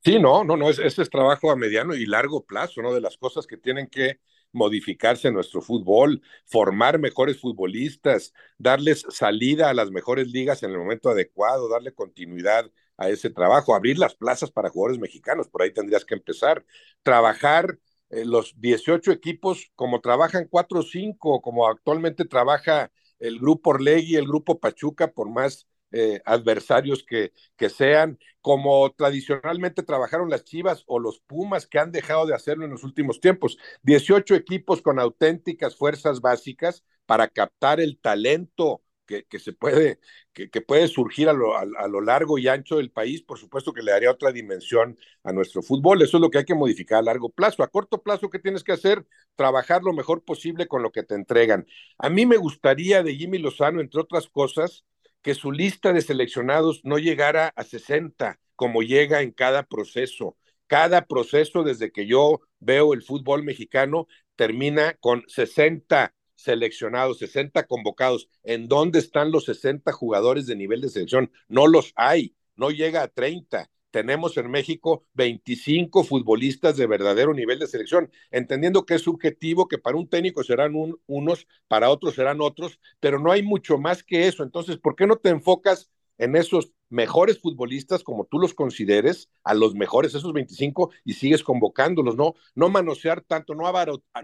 Sí, 0.03 0.19
no, 0.19 0.43
no, 0.43 0.57
no, 0.57 0.69
ese 0.69 0.85
es 0.85 1.09
trabajo 1.09 1.51
a 1.51 1.55
mediano 1.55 1.95
y 1.95 2.05
largo 2.05 2.43
plazo, 2.43 2.81
¿no? 2.81 2.93
De 2.93 3.01
las 3.01 3.17
cosas 3.17 3.45
que 3.45 3.57
tienen 3.57 3.87
que 3.87 4.19
modificarse 4.55 5.31
nuestro 5.31 5.61
fútbol, 5.61 6.21
formar 6.45 6.97
mejores 6.99 7.39
futbolistas, 7.39 8.33
darles 8.57 9.05
salida 9.09 9.69
a 9.69 9.73
las 9.73 9.91
mejores 9.91 10.29
ligas 10.29 10.63
en 10.63 10.71
el 10.71 10.77
momento 10.77 11.09
adecuado, 11.09 11.69
darle 11.69 11.93
continuidad 11.93 12.71
a 12.97 13.09
ese 13.09 13.29
trabajo, 13.29 13.75
abrir 13.75 13.99
las 13.99 14.15
plazas 14.15 14.51
para 14.51 14.69
jugadores 14.69 14.99
mexicanos, 14.99 15.49
por 15.49 15.61
ahí 15.61 15.71
tendrías 15.71 16.05
que 16.05 16.15
empezar, 16.15 16.65
trabajar 17.03 17.77
eh, 18.09 18.25
los 18.25 18.59
18 18.59 19.11
equipos 19.11 19.71
como 19.75 20.01
trabajan 20.01 20.47
4 20.49 20.79
o 20.79 20.83
5, 20.83 21.41
como 21.41 21.67
actualmente 21.67 22.25
trabaja 22.25 22.91
el 23.19 23.39
grupo 23.39 23.71
Orlegui, 23.71 24.15
el 24.15 24.27
grupo 24.27 24.59
Pachuca, 24.59 25.11
por 25.11 25.29
más 25.29 25.67
eh, 25.91 26.21
adversarios 26.25 27.03
que, 27.03 27.31
que 27.55 27.69
sean, 27.69 28.19
como 28.41 28.91
tradicionalmente 28.91 29.83
trabajaron 29.83 30.29
las 30.29 30.43
Chivas 30.43 30.83
o 30.87 30.99
los 30.99 31.19
Pumas 31.19 31.67
que 31.67 31.79
han 31.79 31.91
dejado 31.91 32.25
de 32.25 32.35
hacerlo 32.35 32.65
en 32.65 32.71
los 32.71 32.83
últimos 32.83 33.19
tiempos. 33.19 33.57
18 33.83 34.35
equipos 34.35 34.81
con 34.81 34.99
auténticas 34.99 35.75
fuerzas 35.75 36.21
básicas 36.21 36.83
para 37.05 37.27
captar 37.27 37.79
el 37.79 37.99
talento 37.99 38.81
que, 39.05 39.25
que, 39.25 39.39
se 39.39 39.53
puede, 39.53 39.99
que, 40.33 40.49
que 40.49 40.61
puede 40.61 40.87
surgir 40.87 41.29
a 41.29 41.33
lo, 41.33 41.55
a, 41.55 41.61
a 41.61 41.87
lo, 41.87 42.01
largo 42.01 42.37
y 42.37 42.47
ancho 42.47 42.77
del 42.77 42.91
país, 42.91 43.21
por 43.21 43.37
supuesto 43.37 43.73
que 43.73 43.81
le 43.81 43.91
daría 43.91 44.11
otra 44.11 44.31
dimensión 44.31 44.97
a 45.23 45.31
nuestro 45.31 45.61
fútbol. 45.61 46.01
Eso 46.01 46.17
es 46.17 46.21
lo 46.21 46.29
que 46.29 46.39
hay 46.39 46.45
que 46.45 46.55
modificar 46.55 46.99
a 46.99 47.03
largo 47.03 47.29
plazo. 47.29 47.63
A 47.63 47.67
corto 47.67 48.01
plazo, 48.01 48.29
¿qué 48.29 48.39
tienes 48.39 48.63
que 48.63 48.71
hacer? 48.73 49.05
Trabajar 49.35 49.83
lo 49.83 49.93
mejor 49.93 50.23
posible 50.23 50.67
con 50.67 50.83
lo 50.83 50.91
que 50.91 51.03
te 51.03 51.15
entregan. 51.15 51.67
A 51.97 52.09
mí 52.09 52.25
me 52.25 52.37
gustaría 52.37 53.03
de 53.03 53.15
Jimmy 53.15 53.37
Lozano, 53.37 53.81
entre 53.81 54.01
otras 54.01 54.27
cosas, 54.27 54.85
que 55.25 55.33
su 55.33 55.51
lista 55.51 55.91
de 55.91 56.03
seleccionados 56.03 56.81
no 56.83 56.99
llegara 56.99 57.47
a 57.55 57.63
60, 57.63 58.39
como 58.55 58.83
llega 58.83 59.23
en 59.23 59.31
cada 59.31 59.63
proceso. 59.63 60.37
Cada 60.67 61.07
proceso, 61.07 61.63
desde 61.63 61.91
que 61.91 62.05
yo 62.05 62.41
veo 62.59 62.93
el 62.93 63.01
fútbol 63.01 63.41
mexicano, 63.41 64.05
termina 64.35 64.93
con 64.99 65.23
60 65.25 66.13
seleccionados, 66.35 67.17
60 67.17 67.65
convocados. 67.65 68.29
¿En 68.43 68.67
dónde 68.67 68.99
están 68.99 69.31
los 69.31 69.45
60 69.45 69.91
jugadores 69.93 70.45
de 70.45 70.57
nivel 70.57 70.81
de 70.81 70.89
selección? 70.89 71.31
No 71.47 71.65
los 71.65 71.91
hay, 71.95 72.35
no 72.55 72.69
llega 72.69 73.01
a 73.01 73.07
30 73.07 73.71
tenemos 73.95 74.35
en 74.35 74.51
México 74.51 75.05
25 75.13 76.03
futbolistas 76.03 76.75
de 76.75 76.85
verdadero 76.85 77.33
nivel 77.33 77.59
de 77.59 77.67
selección, 77.67 78.11
entendiendo 78.29 78.85
que 78.85 78.95
es 78.95 79.03
subjetivo, 79.03 79.69
que 79.69 79.77
para 79.77 79.95
un 79.95 80.09
técnico 80.09 80.43
serán 80.43 80.75
un, 80.75 80.99
unos, 81.07 81.47
para 81.69 81.89
otros 81.89 82.15
serán 82.15 82.41
otros, 82.41 82.77
pero 82.99 83.19
no 83.19 83.31
hay 83.31 83.41
mucho 83.41 83.77
más 83.77 84.03
que 84.03 84.27
eso. 84.27 84.43
Entonces, 84.43 84.77
¿por 84.79 84.97
qué 84.97 85.07
no 85.07 85.15
te 85.15 85.29
enfocas 85.29 85.89
en 86.17 86.35
esos 86.35 86.73
mejores 86.89 87.39
futbolistas, 87.39 88.03
como 88.03 88.25
tú 88.25 88.37
los 88.37 88.53
consideres, 88.53 89.29
a 89.45 89.53
los 89.53 89.75
mejores, 89.75 90.13
esos 90.13 90.33
25, 90.33 90.91
y 91.05 91.13
sigues 91.13 91.41
convocándolos, 91.41 92.17
no, 92.17 92.33
no 92.53 92.67
manosear 92.67 93.21
tanto, 93.21 93.55
no, 93.55 93.63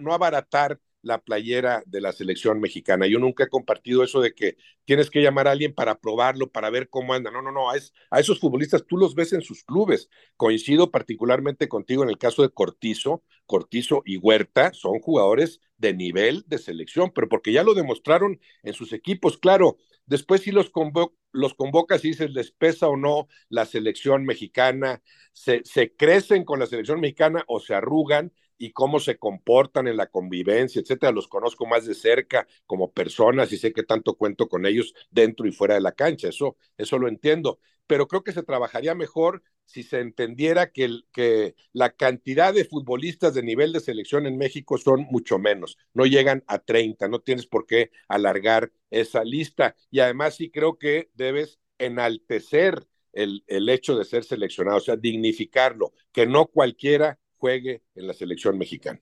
no 0.01 0.13
abaratar 0.13 0.81
la 1.01 1.19
playera 1.19 1.83
de 1.85 2.01
la 2.01 2.11
selección 2.11 2.59
mexicana. 2.59 3.07
Yo 3.07 3.19
nunca 3.19 3.45
he 3.45 3.49
compartido 3.49 4.03
eso 4.03 4.21
de 4.21 4.33
que 4.33 4.57
tienes 4.85 5.09
que 5.09 5.21
llamar 5.21 5.47
a 5.47 5.51
alguien 5.51 5.73
para 5.73 5.99
probarlo, 5.99 6.51
para 6.51 6.69
ver 6.69 6.89
cómo 6.89 7.13
anda. 7.13 7.31
No, 7.31 7.41
no, 7.41 7.51
no, 7.51 7.69
a, 7.69 7.75
a 8.11 8.19
esos 8.19 8.39
futbolistas 8.39 8.85
tú 8.85 8.97
los 8.97 9.15
ves 9.15 9.33
en 9.33 9.41
sus 9.41 9.63
clubes. 9.63 10.09
Coincido 10.37 10.91
particularmente 10.91 11.67
contigo 11.67 12.03
en 12.03 12.09
el 12.09 12.17
caso 12.17 12.41
de 12.41 12.49
Cortizo. 12.49 13.23
Cortizo 13.45 14.03
y 14.05 14.17
Huerta 14.17 14.73
son 14.73 14.99
jugadores 14.99 15.59
de 15.77 15.93
nivel 15.93 16.43
de 16.47 16.59
selección, 16.59 17.11
pero 17.13 17.27
porque 17.27 17.51
ya 17.51 17.63
lo 17.63 17.73
demostraron 17.73 18.39
en 18.63 18.73
sus 18.73 18.93
equipos, 18.93 19.37
claro. 19.37 19.77
Después 20.05 20.41
si 20.41 20.51
los, 20.51 20.69
convo 20.69 21.15
los 21.31 21.53
convocas 21.53 22.05
y 22.05 22.09
dices, 22.09 22.31
les 22.31 22.51
pesa 22.51 22.87
o 22.87 22.97
no 22.97 23.27
la 23.49 23.65
selección 23.65 24.25
mexicana, 24.25 25.01
se, 25.33 25.61
se 25.65 25.95
crecen 25.95 26.43
con 26.43 26.59
la 26.59 26.67
selección 26.67 26.99
mexicana 26.99 27.43
o 27.47 27.59
se 27.59 27.73
arrugan, 27.73 28.31
y 28.61 28.71
cómo 28.73 28.99
se 28.99 29.17
comportan 29.17 29.87
en 29.87 29.97
la 29.97 30.07
convivencia, 30.07 30.81
etcétera. 30.81 31.11
Los 31.11 31.27
conozco 31.27 31.65
más 31.65 31.85
de 31.85 31.95
cerca 31.95 32.47
como 32.67 32.91
personas 32.91 33.51
y 33.51 33.57
sé 33.57 33.73
que 33.73 33.83
tanto 33.83 34.15
cuento 34.15 34.47
con 34.47 34.65
ellos 34.65 34.93
dentro 35.09 35.47
y 35.47 35.51
fuera 35.51 35.75
de 35.75 35.81
la 35.81 35.93
cancha. 35.93 36.29
Eso, 36.29 36.57
eso 36.77 36.97
lo 36.99 37.07
entiendo. 37.07 37.59
Pero 37.87 38.07
creo 38.07 38.23
que 38.23 38.31
se 38.31 38.43
trabajaría 38.43 38.95
mejor 38.95 39.43
si 39.65 39.83
se 39.83 39.99
entendiera 39.99 40.71
que, 40.71 40.99
que 41.11 41.55
la 41.73 41.91
cantidad 41.91 42.53
de 42.53 42.65
futbolistas 42.65 43.33
de 43.33 43.43
nivel 43.43 43.73
de 43.73 43.79
selección 43.79 44.25
en 44.27 44.37
México 44.37 44.77
son 44.77 45.01
mucho 45.09 45.39
menos. 45.39 45.77
No 45.93 46.05
llegan 46.05 46.43
a 46.47 46.59
30. 46.59 47.07
No 47.07 47.19
tienes 47.19 47.47
por 47.47 47.65
qué 47.65 47.91
alargar 48.07 48.71
esa 48.89 49.23
lista. 49.23 49.75
Y 49.89 49.99
además 49.99 50.35
sí 50.35 50.51
creo 50.51 50.77
que 50.77 51.09
debes 51.15 51.59
enaltecer 51.79 52.85
el, 53.13 53.43
el 53.47 53.67
hecho 53.69 53.97
de 53.97 54.05
ser 54.05 54.23
seleccionado, 54.23 54.77
o 54.77 54.81
sea, 54.81 54.95
dignificarlo, 54.95 55.93
que 56.11 56.25
no 56.27 56.47
cualquiera 56.47 57.19
juegue 57.41 57.83
en 57.95 58.07
la 58.07 58.13
selección 58.13 58.57
mexicana. 58.59 59.01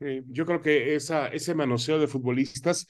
Eh, 0.00 0.22
yo 0.28 0.46
creo 0.46 0.62
que 0.62 0.94
esa, 0.94 1.28
ese 1.28 1.54
manoseo 1.54 1.98
de 1.98 2.06
futbolistas 2.08 2.86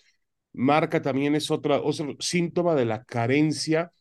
marca 0.52 1.02
también 1.02 1.34
es 1.36 1.50
otra, 1.50 1.80
otro 1.80 2.16
síntoma 2.20 2.74
de 2.74 2.84
la 2.86 3.04
carencia 3.04 3.92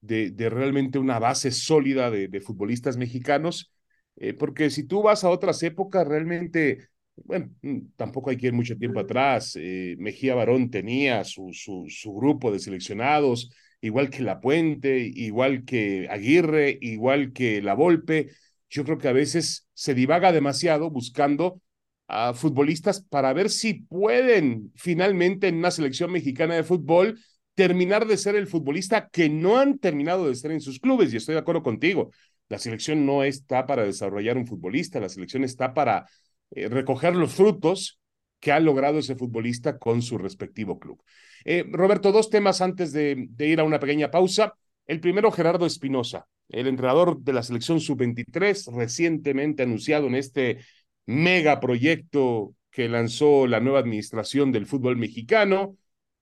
de, 0.00 0.30
de 0.30 0.50
realmente 0.50 0.98
una 0.98 1.18
base 1.18 1.50
sólida 1.52 2.10
de, 2.10 2.28
de 2.28 2.40
futbolistas 2.40 2.96
mexicanos, 2.96 3.72
eh, 4.16 4.34
porque 4.34 4.70
si 4.70 4.84
tú 4.84 5.02
vas 5.02 5.24
a 5.24 5.30
otras 5.30 5.62
épocas, 5.62 6.06
realmente, 6.06 6.88
bueno, 7.16 7.50
mm, 7.62 7.78
tampoco 7.96 8.30
hay 8.30 8.36
que 8.36 8.48
ir 8.48 8.52
mucho 8.54 8.76
tiempo 8.78 9.00
atrás, 9.00 9.56
eh, 9.60 9.96
Mejía 9.98 10.34
Barón 10.34 10.70
tenía 10.70 11.24
su, 11.24 11.50
su, 11.52 11.86
su 11.88 12.14
grupo 12.14 12.52
de 12.52 12.58
seleccionados, 12.60 13.50
igual 13.80 14.10
que 14.10 14.22
La 14.22 14.40
Puente, 14.40 14.98
igual 15.14 15.64
que 15.64 16.08
Aguirre, 16.10 16.78
igual 16.80 17.32
que 17.32 17.62
La 17.62 17.74
Volpe, 17.74 18.30
yo 18.76 18.84
creo 18.84 18.98
que 18.98 19.08
a 19.08 19.12
veces 19.12 19.66
se 19.72 19.94
divaga 19.94 20.32
demasiado 20.32 20.90
buscando 20.90 21.62
a 22.08 22.34
futbolistas 22.34 23.00
para 23.00 23.32
ver 23.32 23.48
si 23.48 23.72
pueden 23.72 24.70
finalmente 24.76 25.48
en 25.48 25.56
una 25.56 25.70
selección 25.70 26.12
mexicana 26.12 26.54
de 26.54 26.62
fútbol 26.62 27.18
terminar 27.54 28.06
de 28.06 28.18
ser 28.18 28.36
el 28.36 28.46
futbolista 28.46 29.08
que 29.08 29.30
no 29.30 29.56
han 29.58 29.78
terminado 29.78 30.28
de 30.28 30.34
ser 30.34 30.50
en 30.50 30.60
sus 30.60 30.78
clubes. 30.78 31.12
Y 31.12 31.16
estoy 31.16 31.34
de 31.34 31.40
acuerdo 31.40 31.62
contigo. 31.62 32.10
La 32.50 32.58
selección 32.58 33.06
no 33.06 33.24
está 33.24 33.66
para 33.66 33.84
desarrollar 33.84 34.36
un 34.36 34.46
futbolista, 34.46 35.00
la 35.00 35.08
selección 35.08 35.42
está 35.42 35.72
para 35.72 36.06
eh, 36.50 36.68
recoger 36.68 37.16
los 37.16 37.32
frutos 37.32 37.98
que 38.40 38.52
ha 38.52 38.60
logrado 38.60 38.98
ese 38.98 39.16
futbolista 39.16 39.78
con 39.78 40.02
su 40.02 40.18
respectivo 40.18 40.78
club. 40.78 41.02
Eh, 41.46 41.64
Roberto, 41.72 42.12
dos 42.12 42.28
temas 42.28 42.60
antes 42.60 42.92
de, 42.92 43.26
de 43.30 43.48
ir 43.48 43.58
a 43.58 43.64
una 43.64 43.80
pequeña 43.80 44.10
pausa. 44.10 44.52
El 44.86 45.00
primero, 45.00 45.30
Gerardo 45.30 45.66
Espinosa, 45.66 46.26
el 46.48 46.66
entrenador 46.66 47.20
de 47.20 47.32
la 47.32 47.42
selección 47.42 47.80
sub-23, 47.80 48.72
recientemente 48.74 49.64
anunciado 49.64 50.06
en 50.06 50.14
este 50.14 50.58
mega 51.06 51.60
proyecto 51.60 52.54
que 52.70 52.88
lanzó 52.88 53.46
la 53.46 53.60
nueva 53.60 53.80
administración 53.80 54.52
del 54.52 54.66
fútbol 54.66 54.96
mexicano, 54.96 55.76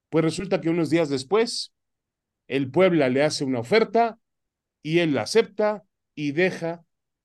pues 0.09 0.23
resulta 0.23 0.61
que 0.61 0.69
unos 0.69 0.89
días 0.89 1.09
después 1.09 1.73
el 2.47 2.71
Puebla 2.71 3.09
le 3.09 3.23
hace 3.23 3.43
una 3.43 3.59
oferta 3.59 4.17
y 4.81 4.99
él 4.99 5.13
la 5.13 5.23
acepta 5.23 5.83
y 6.15 6.31
deja 6.31 6.83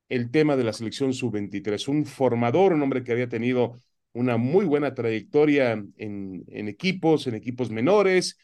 el 0.09 0.31
tema 0.31 0.57
de 0.57 0.65
la 0.65 0.73
selección 0.73 1.15
sub-23. 1.15 1.89
Un 1.89 2.05
formador, 2.07 2.73
un 2.73 2.83
hombre 2.83 3.05
que 3.05 3.13
había 3.13 3.29
tenido 3.29 3.79
una 4.13 4.37
muy 4.37 4.65
buena 4.65 4.95
trayectoria 4.95 5.73
en, 5.73 5.95
en 6.49 6.69
equipos, 6.69 7.27
en 7.27 7.35
equipos 7.37 7.71
menores, 7.71 8.37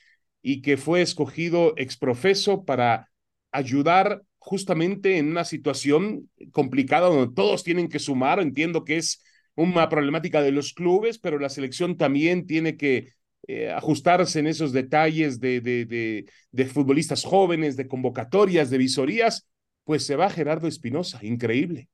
y 0.49 0.63
que 0.63 0.77
fue 0.77 1.03
escogido 1.03 1.75
exprofeso 1.77 2.65
para 2.65 3.11
ayudar 3.51 4.23
justamente 4.39 5.19
en 5.19 5.29
una 5.29 5.45
situación 5.45 6.31
complicada 6.53 7.09
donde 7.09 7.35
todos 7.35 7.65
tienen 7.65 7.89
que 7.89 7.99
sumar. 7.99 8.39
Entiendo 8.39 8.85
que 8.85 8.97
es 8.97 9.25
una 9.57 9.89
problemática 9.89 10.43
de 10.43 10.53
los 10.53 10.73
clubes, 10.73 11.19
pero 11.19 11.41
la 11.41 11.49
selección 11.49 11.97
también 11.97 12.47
tiene 12.47 12.77
que 12.77 13.09
eh, 13.49 13.73
ajustarse 13.73 14.39
en 14.39 14.47
esos 14.47 14.71
detalles 14.71 15.41
de, 15.41 15.61
de, 15.61 15.85
de, 15.85 16.27
de, 16.53 16.67
futbolistas 16.67 17.25
jóvenes, 17.25 17.77
de 17.77 17.89
convocatorias, 17.89 18.71
de 18.71 18.79
visorías. 18.79 19.49
Pues 19.83 20.07
se 20.07 20.15
va 20.15 20.31
Gerardo 20.31 20.69
Espinosa, 20.69 21.19
increíble. 21.25 21.89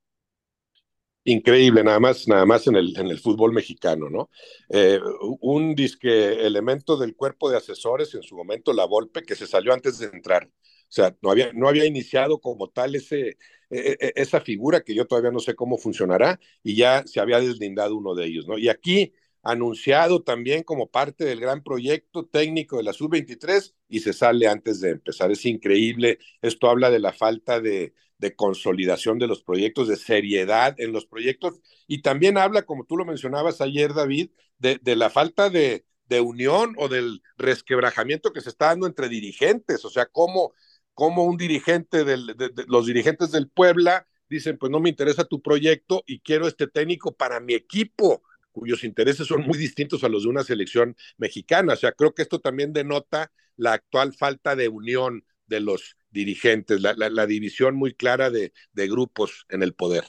Increíble, 1.24 1.84
nada 1.84 2.00
más, 2.00 2.26
nada 2.26 2.44
más 2.44 2.66
en 2.66 2.74
el, 2.74 2.98
en 2.98 3.06
el 3.06 3.18
fútbol 3.20 3.52
mexicano, 3.52 4.10
¿no? 4.10 4.28
Eh, 4.68 4.98
un 5.40 5.72
disque 5.76 6.44
elemento 6.44 6.96
del 6.96 7.14
cuerpo 7.14 7.48
de 7.48 7.56
asesores, 7.58 8.12
en 8.14 8.24
su 8.24 8.36
momento 8.36 8.72
la 8.72 8.86
Volpe, 8.86 9.22
que 9.22 9.36
se 9.36 9.46
salió 9.46 9.72
antes 9.72 9.98
de 9.98 10.06
entrar. 10.06 10.46
O 10.48 10.50
sea, 10.88 11.16
no 11.22 11.30
había, 11.30 11.52
no 11.52 11.68
había 11.68 11.86
iniciado 11.86 12.40
como 12.40 12.70
tal 12.70 12.96
ese, 12.96 13.38
e, 13.70 13.96
e, 14.00 14.12
esa 14.16 14.40
figura 14.40 14.80
que 14.82 14.96
yo 14.96 15.06
todavía 15.06 15.30
no 15.30 15.38
sé 15.38 15.54
cómo 15.54 15.78
funcionará 15.78 16.40
y 16.64 16.74
ya 16.74 17.04
se 17.06 17.20
había 17.20 17.38
deslindado 17.40 17.96
uno 17.96 18.16
de 18.16 18.26
ellos, 18.26 18.48
¿no? 18.48 18.58
Y 18.58 18.68
aquí 18.68 19.12
anunciado 19.44 20.22
también 20.22 20.64
como 20.64 20.90
parte 20.90 21.24
del 21.24 21.40
gran 21.40 21.62
proyecto 21.62 22.26
técnico 22.26 22.76
de 22.78 22.82
la 22.84 22.92
Sub-23 22.92 23.74
y 23.88 24.00
se 24.00 24.12
sale 24.12 24.48
antes 24.48 24.80
de 24.80 24.90
empezar. 24.90 25.30
Es 25.30 25.44
increíble. 25.46 26.18
Esto 26.42 26.68
habla 26.68 26.90
de 26.90 26.98
la 27.00 27.12
falta 27.12 27.60
de, 27.60 27.94
de 28.22 28.36
consolidación 28.36 29.18
de 29.18 29.26
los 29.26 29.42
proyectos, 29.42 29.88
de 29.88 29.96
seriedad 29.96 30.76
en 30.78 30.92
los 30.92 31.06
proyectos 31.06 31.60
y 31.88 32.02
también 32.02 32.38
habla, 32.38 32.62
como 32.62 32.84
tú 32.84 32.96
lo 32.96 33.04
mencionabas 33.04 33.60
ayer, 33.60 33.92
David, 33.94 34.30
de, 34.58 34.78
de 34.80 34.94
la 34.94 35.10
falta 35.10 35.50
de, 35.50 35.84
de 36.08 36.20
unión 36.20 36.74
o 36.78 36.88
del 36.88 37.20
resquebrajamiento 37.36 38.32
que 38.32 38.40
se 38.40 38.48
está 38.50 38.66
dando 38.66 38.86
entre 38.86 39.08
dirigentes. 39.08 39.84
O 39.84 39.90
sea, 39.90 40.06
cómo 40.06 40.54
como 40.94 41.24
un 41.24 41.36
dirigente 41.36 42.04
del, 42.04 42.28
de, 42.36 42.50
de, 42.50 42.64
los 42.68 42.86
dirigentes 42.86 43.32
del 43.32 43.48
Puebla 43.48 44.06
dicen, 44.28 44.56
pues 44.56 44.70
no 44.70 44.78
me 44.78 44.88
interesa 44.88 45.24
tu 45.24 45.42
proyecto 45.42 46.04
y 46.06 46.20
quiero 46.20 46.46
este 46.46 46.68
técnico 46.68 47.16
para 47.16 47.40
mi 47.40 47.54
equipo, 47.54 48.22
cuyos 48.52 48.84
intereses 48.84 49.26
son 49.26 49.42
muy 49.42 49.58
distintos 49.58 50.04
a 50.04 50.08
los 50.08 50.22
de 50.22 50.28
una 50.28 50.44
selección 50.44 50.96
mexicana. 51.16 51.72
O 51.72 51.76
sea, 51.76 51.90
creo 51.90 52.14
que 52.14 52.22
esto 52.22 52.38
también 52.38 52.72
denota 52.72 53.32
la 53.56 53.72
actual 53.72 54.12
falta 54.12 54.54
de 54.54 54.68
unión 54.68 55.24
de 55.52 55.60
los 55.60 55.96
dirigentes, 56.10 56.80
la, 56.80 56.94
la, 56.94 57.26
división 57.26 57.76
muy 57.76 57.94
clara 57.94 58.30
de, 58.30 58.52
de, 58.72 58.88
grupos 58.88 59.46
en 59.48 59.62
el 59.62 59.74
poder. 59.74 60.04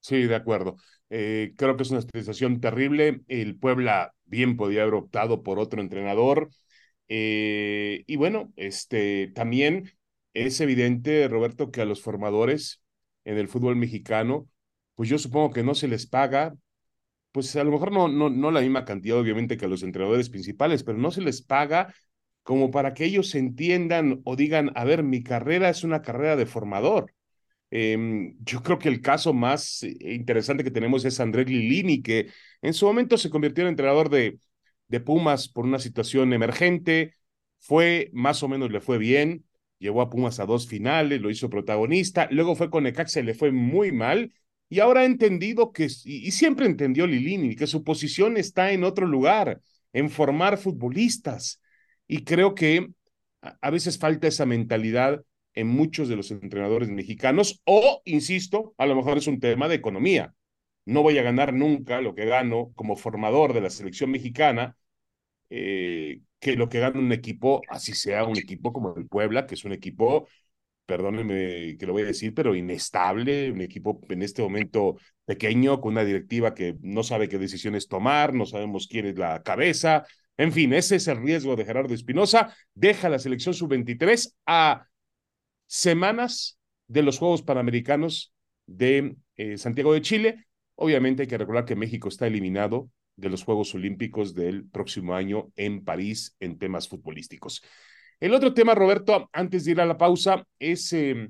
Sí, 0.00 0.24
de 0.24 0.34
acuerdo. 0.34 0.76
Eh, 1.10 1.52
creo 1.56 1.76
que 1.76 1.82
es 1.82 1.90
una 1.90 2.00
estilización 2.00 2.60
terrible. 2.60 3.20
El 3.28 3.58
Puebla 3.58 4.14
bien 4.24 4.56
podía 4.56 4.82
haber 4.82 4.94
optado 4.94 5.42
por 5.42 5.58
otro 5.58 5.80
entrenador. 5.80 6.50
Eh, 7.08 8.04
y 8.06 8.16
bueno, 8.16 8.52
este 8.56 9.30
también 9.34 9.92
es 10.34 10.60
evidente, 10.60 11.28
Roberto, 11.28 11.70
que 11.70 11.82
a 11.82 11.84
los 11.84 12.00
formadores 12.02 12.82
en 13.24 13.38
el 13.38 13.48
fútbol 13.48 13.76
mexicano, 13.76 14.48
pues 14.94 15.08
yo 15.08 15.18
supongo 15.18 15.50
que 15.50 15.62
no 15.62 15.74
se 15.74 15.88
les 15.88 16.06
paga, 16.06 16.54
pues 17.32 17.54
a 17.56 17.64
lo 17.64 17.72
mejor 17.72 17.92
no, 17.92 18.08
no, 18.08 18.30
no 18.30 18.50
la 18.50 18.60
misma 18.60 18.84
cantidad, 18.84 19.18
obviamente, 19.18 19.56
que 19.56 19.66
a 19.66 19.68
los 19.68 19.82
entrenadores 19.82 20.30
principales, 20.30 20.84
pero 20.84 20.98
no 20.98 21.10
se 21.10 21.22
les 21.22 21.42
paga 21.42 21.94
como 22.42 22.70
para 22.70 22.94
que 22.94 23.04
ellos 23.04 23.34
entiendan 23.34 24.20
o 24.24 24.36
digan, 24.36 24.72
a 24.74 24.84
ver, 24.84 25.02
mi 25.02 25.22
carrera 25.22 25.68
es 25.68 25.84
una 25.84 26.02
carrera 26.02 26.36
de 26.36 26.46
formador. 26.46 27.12
Eh, 27.70 28.34
yo 28.40 28.62
creo 28.62 28.78
que 28.78 28.88
el 28.88 29.00
caso 29.00 29.32
más 29.32 29.82
interesante 30.00 30.62
que 30.64 30.70
tenemos 30.70 31.04
es 31.04 31.20
Andrés 31.20 31.48
Lilini, 31.48 32.02
que 32.02 32.28
en 32.60 32.74
su 32.74 32.86
momento 32.86 33.16
se 33.16 33.30
convirtió 33.30 33.64
en 33.64 33.70
entrenador 33.70 34.10
de, 34.10 34.38
de 34.88 35.00
Pumas 35.00 35.48
por 35.48 35.64
una 35.64 35.78
situación 35.78 36.32
emergente, 36.34 37.14
fue 37.60 38.10
más 38.12 38.42
o 38.42 38.48
menos 38.48 38.70
le 38.70 38.80
fue 38.80 38.98
bien, 38.98 39.46
llevó 39.78 40.02
a 40.02 40.10
Pumas 40.10 40.38
a 40.38 40.46
dos 40.46 40.66
finales, 40.68 41.22
lo 41.22 41.30
hizo 41.30 41.48
protagonista, 41.48 42.28
luego 42.30 42.54
fue 42.56 42.68
con 42.70 42.84
Necaxa 42.84 43.20
y 43.20 43.24
le 43.24 43.34
fue 43.34 43.52
muy 43.52 43.90
mal, 43.90 44.34
y 44.68 44.80
ahora 44.80 45.00
ha 45.00 45.04
entendido 45.06 45.72
que, 45.72 45.86
y, 46.04 46.26
y 46.26 46.30
siempre 46.32 46.66
entendió 46.66 47.06
Lilini, 47.06 47.56
que 47.56 47.66
su 47.66 47.84
posición 47.84 48.36
está 48.36 48.72
en 48.72 48.84
otro 48.84 49.06
lugar, 49.06 49.60
en 49.94 50.10
formar 50.10 50.58
futbolistas, 50.58 51.61
y 52.12 52.24
creo 52.24 52.54
que 52.54 52.90
a, 53.40 53.70
veces 53.70 53.98
falta 53.98 54.28
esa 54.28 54.44
mentalidad 54.44 55.24
en 55.54 55.66
muchos 55.66 56.10
de 56.10 56.16
los 56.16 56.30
entrenadores 56.30 56.90
mexicanos, 56.90 57.62
o, 57.64 58.02
insisto, 58.04 58.74
a 58.76 58.84
lo 58.84 58.94
mejor 58.94 59.16
es 59.16 59.26
un 59.28 59.40
tema 59.40 59.66
de 59.66 59.76
economía. 59.76 60.34
No 60.84 61.02
voy 61.02 61.16
a 61.16 61.22
ganar 61.22 61.54
nunca 61.54 62.02
lo 62.02 62.14
que 62.14 62.26
gano 62.26 62.70
como 62.74 62.96
formador 62.96 63.54
de 63.54 63.62
la 63.62 63.70
selección 63.70 64.10
mexicana, 64.10 64.76
eh, 65.48 66.20
que 66.38 66.54
lo 66.54 66.68
que 66.68 66.80
gana 66.80 66.98
un 67.00 67.12
equipo, 67.12 67.62
así 67.70 67.94
sea 67.94 68.24
un 68.24 68.36
equipo 68.36 68.74
como 68.74 68.94
el 68.94 69.06
Puebla, 69.06 69.46
que 69.46 69.54
es 69.54 69.64
un 69.64 69.72
equipo, 69.72 70.28
perdónenme 70.84 71.78
que 71.78 71.86
lo 71.86 71.94
voy 71.94 72.02
a 72.02 72.06
decir, 72.06 72.34
pero 72.34 72.54
inestable, 72.54 73.50
un 73.50 73.62
equipo 73.62 74.02
en 74.10 74.22
este 74.22 74.42
momento 74.42 74.96
pequeño, 75.24 75.80
con 75.80 75.92
una 75.92 76.04
directiva 76.04 76.52
que 76.52 76.76
no 76.82 77.04
sabe 77.04 77.30
qué 77.30 77.38
decisiones 77.38 77.88
tomar, 77.88 78.34
no 78.34 78.44
sabemos 78.44 78.86
quién 78.86 79.06
es 79.06 79.16
la 79.16 79.42
cabeza. 79.42 80.04
En 80.36 80.52
fin, 80.52 80.72
ese 80.72 80.96
es 80.96 81.08
el 81.08 81.22
riesgo 81.22 81.56
de 81.56 81.64
Gerardo 81.64 81.94
Espinosa. 81.94 82.54
Deja 82.74 83.08
la 83.08 83.18
selección 83.18 83.54
sub-23 83.54 84.34
a 84.46 84.86
semanas 85.66 86.58
de 86.88 87.02
los 87.02 87.18
Juegos 87.18 87.42
Panamericanos 87.42 88.32
de 88.66 89.16
eh, 89.36 89.58
Santiago 89.58 89.92
de 89.92 90.02
Chile. 90.02 90.46
Obviamente 90.74 91.22
hay 91.22 91.28
que 91.28 91.38
recordar 91.38 91.64
que 91.64 91.76
México 91.76 92.08
está 92.08 92.26
eliminado 92.26 92.90
de 93.16 93.28
los 93.28 93.44
Juegos 93.44 93.74
Olímpicos 93.74 94.34
del 94.34 94.68
próximo 94.68 95.14
año 95.14 95.52
en 95.56 95.84
París 95.84 96.36
en 96.40 96.58
temas 96.58 96.88
futbolísticos. 96.88 97.62
El 98.20 98.34
otro 98.34 98.54
tema, 98.54 98.74
Roberto, 98.74 99.28
antes 99.32 99.64
de 99.64 99.72
ir 99.72 99.80
a 99.80 99.86
la 99.86 99.98
pausa, 99.98 100.46
es, 100.58 100.92
eh, 100.92 101.28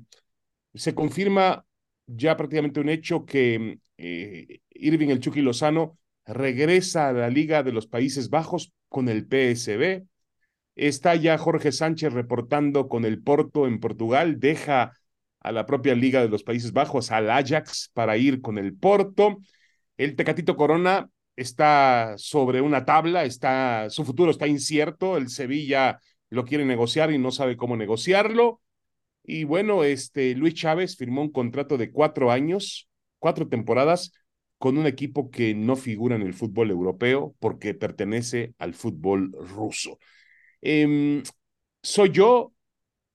se 0.73 0.95
confirma 0.95 1.65
ya 2.05 2.37
prácticamente 2.37 2.79
un 2.79 2.89
hecho 2.89 3.25
que 3.25 3.79
eh, 3.97 4.59
Irving 4.69 5.09
el 5.09 5.19
Chucky 5.19 5.41
Lozano 5.41 5.97
regresa 6.25 7.09
a 7.09 7.13
la 7.13 7.29
Liga 7.29 7.63
de 7.63 7.71
los 7.71 7.87
Países 7.87 8.29
Bajos 8.29 8.73
con 8.89 9.09
el 9.09 9.25
PSB. 9.27 10.05
Está 10.75 11.15
ya 11.15 11.37
Jorge 11.37 11.71
Sánchez 11.71 12.13
reportando 12.13 12.87
con 12.87 13.05
el 13.05 13.21
Porto 13.21 13.67
en 13.67 13.79
Portugal, 13.79 14.39
deja 14.39 14.93
a 15.39 15.51
la 15.51 15.65
propia 15.65 15.93
Liga 15.93 16.21
de 16.21 16.29
los 16.29 16.43
Países 16.43 16.71
Bajos, 16.71 17.11
al 17.11 17.29
Ajax, 17.29 17.91
para 17.93 18.17
ir 18.17 18.41
con 18.41 18.57
el 18.57 18.75
Porto. 18.75 19.37
El 19.97 20.15
Tecatito 20.15 20.55
Corona 20.55 21.09
está 21.35 22.15
sobre 22.17 22.61
una 22.61 22.85
tabla, 22.85 23.25
está, 23.25 23.89
su 23.89 24.05
futuro 24.05 24.31
está 24.31 24.47
incierto, 24.47 25.17
el 25.17 25.29
Sevilla 25.29 25.99
lo 26.29 26.45
quiere 26.45 26.65
negociar 26.65 27.11
y 27.11 27.17
no 27.17 27.31
sabe 27.31 27.57
cómo 27.57 27.75
negociarlo. 27.75 28.61
Y 29.23 29.43
bueno, 29.43 29.83
este 29.83 30.35
Luis 30.35 30.55
Chávez 30.55 30.97
firmó 30.97 31.21
un 31.21 31.31
contrato 31.31 31.77
de 31.77 31.91
cuatro 31.91 32.31
años, 32.31 32.89
cuatro 33.19 33.47
temporadas, 33.47 34.11
con 34.63 34.77
un 34.77 34.87
equipo 34.87 35.29
que 35.29 35.53
no 35.53 35.75
figura 35.75 36.15
en 36.15 36.21
el 36.21 36.33
fútbol 36.33 36.71
europeo 36.71 37.35
porque 37.41 37.73
pertenece 37.73 38.53
al 38.59 38.73
fútbol 38.73 39.33
ruso. 39.33 39.99
Eh, 40.61 41.21
¿Soy 41.81 42.11
yo 42.11 42.53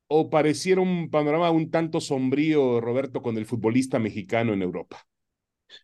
o 0.08 0.28
pareciera 0.28 0.82
un 0.82 1.08
panorama 1.08 1.50
un 1.50 1.70
tanto 1.70 2.02
sombrío, 2.02 2.82
Roberto, 2.82 3.22
con 3.22 3.38
el 3.38 3.46
futbolista 3.46 3.98
mexicano 3.98 4.52
en 4.52 4.60
Europa? 4.60 5.06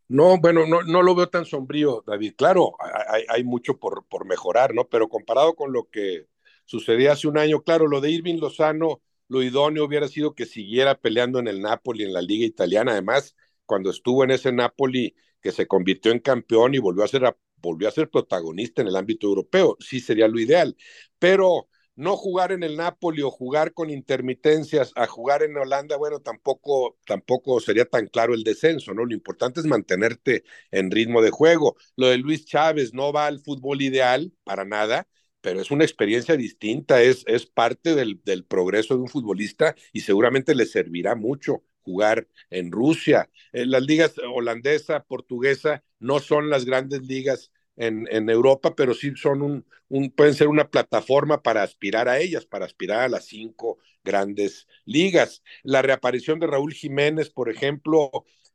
No, 0.06 0.37
bueno, 0.37 0.66
no, 0.66 0.83
no 0.83 1.00
lo 1.00 1.14
veo 1.14 1.30
tan 1.30 1.47
sombrío, 1.47 2.04
David. 2.06 2.35
Claro, 2.37 2.75
hay, 3.09 3.25
hay 3.30 3.42
mucho 3.42 3.78
por, 3.78 4.06
por 4.06 4.26
mejorar, 4.26 4.75
¿no? 4.75 4.87
Pero 4.90 5.09
comparado 5.09 5.54
con 5.54 5.73
lo 5.73 5.88
que 5.88 6.26
sucedía 6.66 7.12
hace 7.12 7.26
un 7.26 7.38
año, 7.38 7.62
claro, 7.62 7.88
lo 7.88 8.02
de 8.02 8.11
Irving 8.11 8.38
Lozano, 8.38 9.00
lo 9.28 9.42
idóneo 9.42 9.87
hubiera 9.87 10.09
sido 10.09 10.35
que 10.35 10.44
siguiera 10.44 11.00
peleando 11.00 11.38
en 11.38 11.49
el 11.49 11.62
Napoli, 11.62 12.04
en 12.04 12.12
la 12.12 12.21
liga 12.21 12.44
italiana. 12.44 12.92
Además, 12.92 13.35
cuando 13.64 13.88
estuvo 13.88 14.25
en 14.25 14.30
ese 14.30 14.52
Napoli 14.52 15.16
que 15.44 15.52
se 15.52 15.66
convirtió 15.68 16.10
en 16.10 16.20
campeón 16.20 16.74
y 16.74 16.78
volvió 16.78 17.04
a 17.04 17.08
ser, 17.08 17.36
volvió 17.58 17.86
a 17.88 17.90
ser 17.92 18.08
protagonista 18.10 18.80
en 18.82 18.88
el 18.88 18.96
ámbito 18.96 19.26
europeo, 19.28 19.76
sí 19.78 20.00
sería 20.00 20.26
lo 20.26 20.40
ideal. 20.40 20.74
Pero 21.18 21.68
no 21.96 22.16
jugar 22.16 22.50
en 22.52 22.62
el 22.62 22.76
Napoli 22.78 23.20
o 23.22 23.30
jugar 23.30 23.74
con 23.74 23.90
intermitencias 23.90 24.92
a 24.96 25.06
jugar 25.06 25.42
en 25.42 25.56
Holanda, 25.56 25.96
bueno, 25.98 26.20
tampoco, 26.20 26.96
tampoco 27.06 27.60
sería 27.60 27.84
tan 27.84 28.06
claro 28.06 28.34
el 28.34 28.42
descenso, 28.42 28.94
¿no? 28.94 29.04
Lo 29.04 29.12
importante 29.14 29.60
es 29.60 29.66
mantenerte 29.66 30.44
en 30.70 30.90
ritmo 30.90 31.20
de 31.20 31.30
juego. 31.30 31.76
Lo 31.96 32.08
de 32.08 32.16
Luis 32.18 32.46
Chávez 32.46 32.94
no 32.94 33.12
va 33.12 33.26
al 33.26 33.40
fútbol 33.40 33.82
ideal 33.82 34.32
para 34.44 34.64
nada, 34.64 35.06
pero 35.42 35.60
es 35.60 35.70
una 35.70 35.84
experiencia 35.84 36.36
distinta, 36.38 37.02
es, 37.02 37.22
es 37.26 37.44
parte 37.46 37.94
del, 37.94 38.20
del 38.24 38.46
progreso 38.46 38.94
de 38.96 39.02
un 39.02 39.08
futbolista 39.08 39.74
y 39.92 40.00
seguramente 40.00 40.54
le 40.54 40.64
servirá 40.64 41.14
mucho 41.14 41.62
jugar 41.84 42.26
en 42.50 42.72
Rusia. 42.72 43.30
Eh, 43.52 43.66
las 43.66 43.82
ligas 43.82 44.14
holandesa, 44.34 45.04
portuguesa 45.04 45.84
no 45.98 46.20
son 46.20 46.50
las 46.50 46.64
grandes 46.64 47.02
ligas 47.06 47.50
en, 47.76 48.30
Europa, 48.30 48.74
pero 48.76 48.94
sí 48.94 49.12
son 49.16 49.42
un, 49.42 49.66
un, 49.88 50.10
pueden 50.10 50.34
ser 50.34 50.48
una 50.48 50.70
plataforma 50.70 51.42
para 51.42 51.62
aspirar 51.62 52.08
a 52.08 52.18
ellas, 52.18 52.46
para 52.46 52.66
aspirar 52.66 53.00
a 53.00 53.08
las 53.08 53.26
cinco 53.26 53.78
grandes 54.04 54.68
ligas. 54.84 55.42
La 55.62 55.82
reaparición 55.82 56.38
de 56.38 56.46
Raúl 56.46 56.72
Jiménez, 56.72 57.30
por 57.30 57.50
ejemplo, 57.50 58.10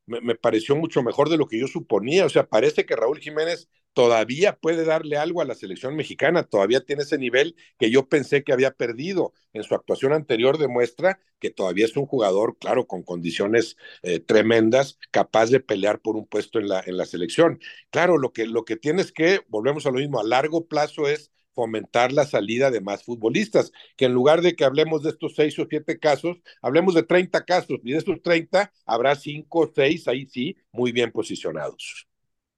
me, 0.05 0.21
me, 0.21 0.35
pareció 0.35 0.75
mucho 0.75 1.03
mejor 1.03 1.29
de 1.29 1.37
lo 1.37 1.47
que 1.47 1.59
yo 1.59 1.67
suponía. 1.67 2.25
O 2.25 2.29
sea, 2.29 2.47
parece 2.47 2.85
que 2.85 2.95
Raúl 2.95 3.19
Jiménez 3.19 3.69
todavía 3.99 4.55
puede 4.57 4.85
darle 4.85 5.17
algo 5.17 5.41
a 5.41 5.45
la 5.45 5.55
selección 5.55 5.97
mexicana, 5.97 6.43
todavía 6.43 6.79
tiene 6.85 7.01
ese 7.03 7.17
nivel 7.17 7.57
que 7.77 7.91
yo 7.91 8.07
pensé 8.07 8.45
que 8.45 8.53
había 8.53 8.71
perdido. 8.71 9.33
En 9.51 9.63
su 9.63 9.75
actuación 9.75 10.13
anterior 10.13 10.57
demuestra 10.57 11.19
que 11.37 11.49
todavía 11.49 11.83
es 11.83 11.97
un 11.97 12.05
jugador, 12.05 12.57
claro, 12.57 12.87
con 12.87 13.03
condiciones 13.03 13.75
eh, 14.01 14.21
tremendas, 14.21 14.97
capaz 15.11 15.49
de 15.49 15.59
pelear 15.59 15.99
por 15.99 16.15
un 16.15 16.25
puesto 16.25 16.59
en 16.59 16.69
la, 16.69 16.81
en 16.85 16.95
la 16.95 17.05
selección. 17.05 17.59
Claro, 17.89 18.17
lo 18.17 18.31
que, 18.31 18.47
lo 18.47 18.63
que 18.63 18.77
tienes 18.77 19.11
que, 19.11 19.41
volvemos 19.49 19.85
a 19.85 19.91
lo 19.91 19.99
mismo, 19.99 20.21
a 20.21 20.23
largo 20.23 20.65
plazo 20.69 21.09
es 21.09 21.29
fomentar 21.53 22.13
la 22.13 22.25
salida 22.25 22.71
de 22.71 22.79
más 22.79 23.03
futbolistas, 23.03 23.73
que 23.97 24.05
en 24.05 24.13
lugar 24.13 24.41
de 24.41 24.55
que 24.55 24.63
hablemos 24.63 25.03
de 25.03 25.09
estos 25.09 25.35
seis 25.35 25.59
o 25.59 25.67
siete 25.69 25.99
casos, 25.99 26.37
hablemos 26.61 26.93
de 26.95 27.03
30 27.03 27.43
casos, 27.43 27.79
y 27.83 27.91
de 27.91 27.97
estos 27.97 28.21
30 28.21 28.71
habrá 28.85 29.13
cinco 29.15 29.59
o 29.59 29.71
seis, 29.75 30.07
ahí 30.07 30.25
sí, 30.25 30.55
muy 30.71 30.93
bien 30.93 31.11
posicionados. 31.11 32.07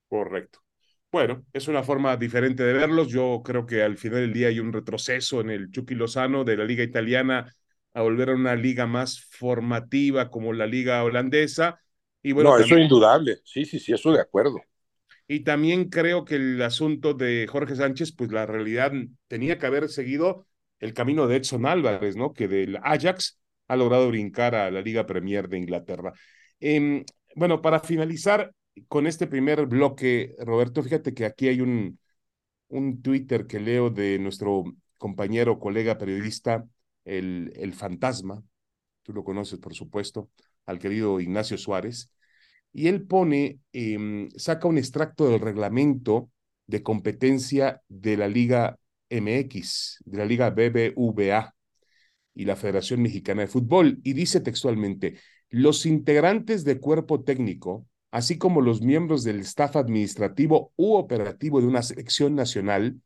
Correcto. 0.08 0.62
Bueno, 1.12 1.44
es 1.52 1.68
una 1.68 1.84
forma 1.84 2.16
diferente 2.16 2.64
de 2.64 2.74
verlos. 2.74 3.10
Yo 3.10 3.42
creo 3.44 3.66
que 3.66 3.84
al 3.84 3.98
final 3.98 4.22
del 4.22 4.34
día 4.34 4.48
hay 4.48 4.60
un 4.62 4.72
retroceso 4.72 5.42
en 5.42 5.50
el 5.50 5.70
Chucky 5.70 5.94
Lozano 5.94 6.46
de 6.46 6.56
la 6.56 6.64
liga 6.64 6.84
italiana 6.84 7.54
a 7.94 8.02
volver 8.02 8.30
a 8.30 8.36
una 8.36 8.56
liga 8.56 8.88
más 8.88 9.22
formativa 9.26 10.30
como 10.30 10.54
la 10.54 10.66
liga 10.66 11.04
holandesa. 11.04 11.82
Y 12.24 12.32
bueno, 12.32 12.52
no, 12.52 12.58
también... 12.58 12.78
eso 12.78 12.84
indudable. 12.84 13.40
Sí, 13.44 13.66
sí, 13.66 13.80
sí, 13.80 13.92
eso 13.92 14.14
de 14.14 14.22
acuerdo. 14.22 14.62
Y 15.28 15.42
también 15.42 15.90
creo 15.90 16.24
que 16.24 16.36
el 16.36 16.62
asunto 16.62 17.14
de 17.14 17.46
Jorge 17.50 17.76
Sánchez, 17.76 18.14
pues 18.16 18.32
la 18.32 18.46
realidad 18.46 18.94
tenía 19.28 19.58
que 19.58 19.66
haber 19.66 19.90
seguido 19.90 20.48
el 20.80 20.94
camino 20.94 21.28
de 21.28 21.38
Edson 21.38 21.66
Álvarez, 21.66 22.16
¿no? 22.16 22.32
Que 22.32 22.48
del 22.48 22.78
Ajax 22.84 23.40
ha 23.68 23.76
logrado 23.76 24.08
brincar 24.08 24.56
a 24.56 24.72
la 24.72 24.82
Liga 24.82 25.06
Premier 25.06 25.50
de 25.50 25.58
Inglaterra. 25.58 26.14
Eh, 26.60 27.04
bueno, 27.36 27.62
para 27.62 27.80
finalizar, 27.80 28.52
con 28.88 29.08
este 29.08 29.28
primer 29.28 29.66
bloque, 29.66 30.36
Roberto, 30.40 30.84
fíjate 30.84 31.14
que 31.14 31.26
aquí 31.26 31.48
hay 31.48 31.62
un, 31.62 32.00
un 32.70 33.02
Twitter 33.02 33.48
que 33.48 33.60
leo 33.60 33.90
de 33.90 34.20
nuestro 34.20 34.64
compañero, 34.98 35.60
colega 35.60 35.98
periodista, 35.98 36.66
el, 37.06 37.52
el 37.56 37.74
fantasma, 37.74 38.44
tú 39.04 39.14
lo 39.14 39.24
conoces 39.24 39.60
por 39.60 39.74
supuesto, 39.74 40.30
al 40.66 40.80
querido 40.80 41.20
Ignacio 41.20 41.58
Suárez, 41.58 42.12
y 42.74 42.88
él 42.88 43.06
pone, 43.06 43.60
eh, 43.74 44.30
saca 44.36 44.68
un 44.68 44.78
extracto 44.78 45.30
del 45.30 45.42
reglamento 45.42 46.30
de 46.68 46.84
competencia 46.84 47.82
de 47.90 48.16
la 48.18 48.28
Liga 48.28 48.78
MX, 49.10 50.02
de 50.06 50.18
la 50.18 50.26
Liga 50.26 50.50
BBVA 50.52 51.54
y 52.34 52.46
la 52.46 52.56
Federación 52.56 53.02
Mexicana 53.02 53.42
de 53.42 53.48
Fútbol, 53.48 54.00
y 54.04 54.14
dice 54.14 54.40
textualmente, 54.40 55.20
los 55.50 55.86
integrantes 55.86 56.64
de 56.64 56.80
cuerpo 56.80 57.24
técnico 57.24 57.86
así 58.12 58.38
como 58.38 58.62
los 58.62 58.82
miembros 58.82 59.24
del 59.24 59.40
staff 59.40 59.76
administrativo 59.76 60.74
u 60.76 60.94
operativo 60.96 61.62
de 61.62 61.68
una 61.68 61.82
selección 61.82 62.36
nacional, 62.36 63.02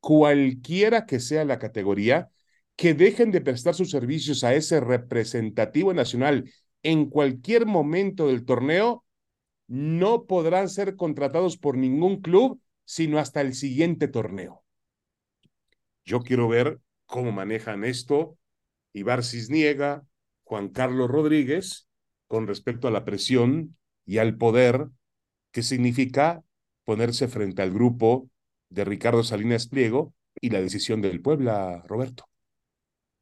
cualquiera 0.00 1.06
que 1.06 1.20
sea 1.20 1.44
la 1.44 1.58
categoría, 1.58 2.30
que 2.74 2.94
dejen 2.94 3.30
de 3.32 3.40
prestar 3.40 3.74
sus 3.74 3.90
servicios 3.90 4.44
a 4.44 4.54
ese 4.54 4.80
representativo 4.80 5.94
nacional 5.94 6.50
en 6.82 7.08
cualquier 7.08 7.66
momento 7.66 8.28
del 8.28 8.44
torneo, 8.44 9.04
no 9.66 10.26
podrán 10.26 10.68
ser 10.68 10.96
contratados 10.96 11.56
por 11.56 11.76
ningún 11.76 12.20
club, 12.20 12.60
sino 12.84 13.18
hasta 13.18 13.40
el 13.40 13.54
siguiente 13.54 14.08
torneo. 14.08 14.62
Yo 16.04 16.20
quiero 16.20 16.48
ver 16.48 16.80
cómo 17.06 17.32
manejan 17.32 17.84
esto 17.84 18.38
Ibar 18.96 19.22
Cisniega, 19.22 20.06
Juan 20.44 20.70
Carlos 20.70 21.10
Rodríguez, 21.10 21.88
con 22.28 22.46
respecto 22.46 22.88
a 22.88 22.90
la 22.90 23.04
presión 23.04 23.75
y 24.06 24.18
al 24.18 24.36
poder, 24.38 24.88
que 25.52 25.62
significa 25.62 26.42
ponerse 26.84 27.28
frente 27.28 27.62
al 27.62 27.72
grupo 27.72 28.30
de 28.70 28.84
Ricardo 28.84 29.24
Salinas 29.24 29.68
Pliego 29.68 30.14
y 30.40 30.50
la 30.50 30.60
decisión 30.62 31.02
del 31.02 31.20
Puebla, 31.22 31.82
Roberto. 31.86 32.26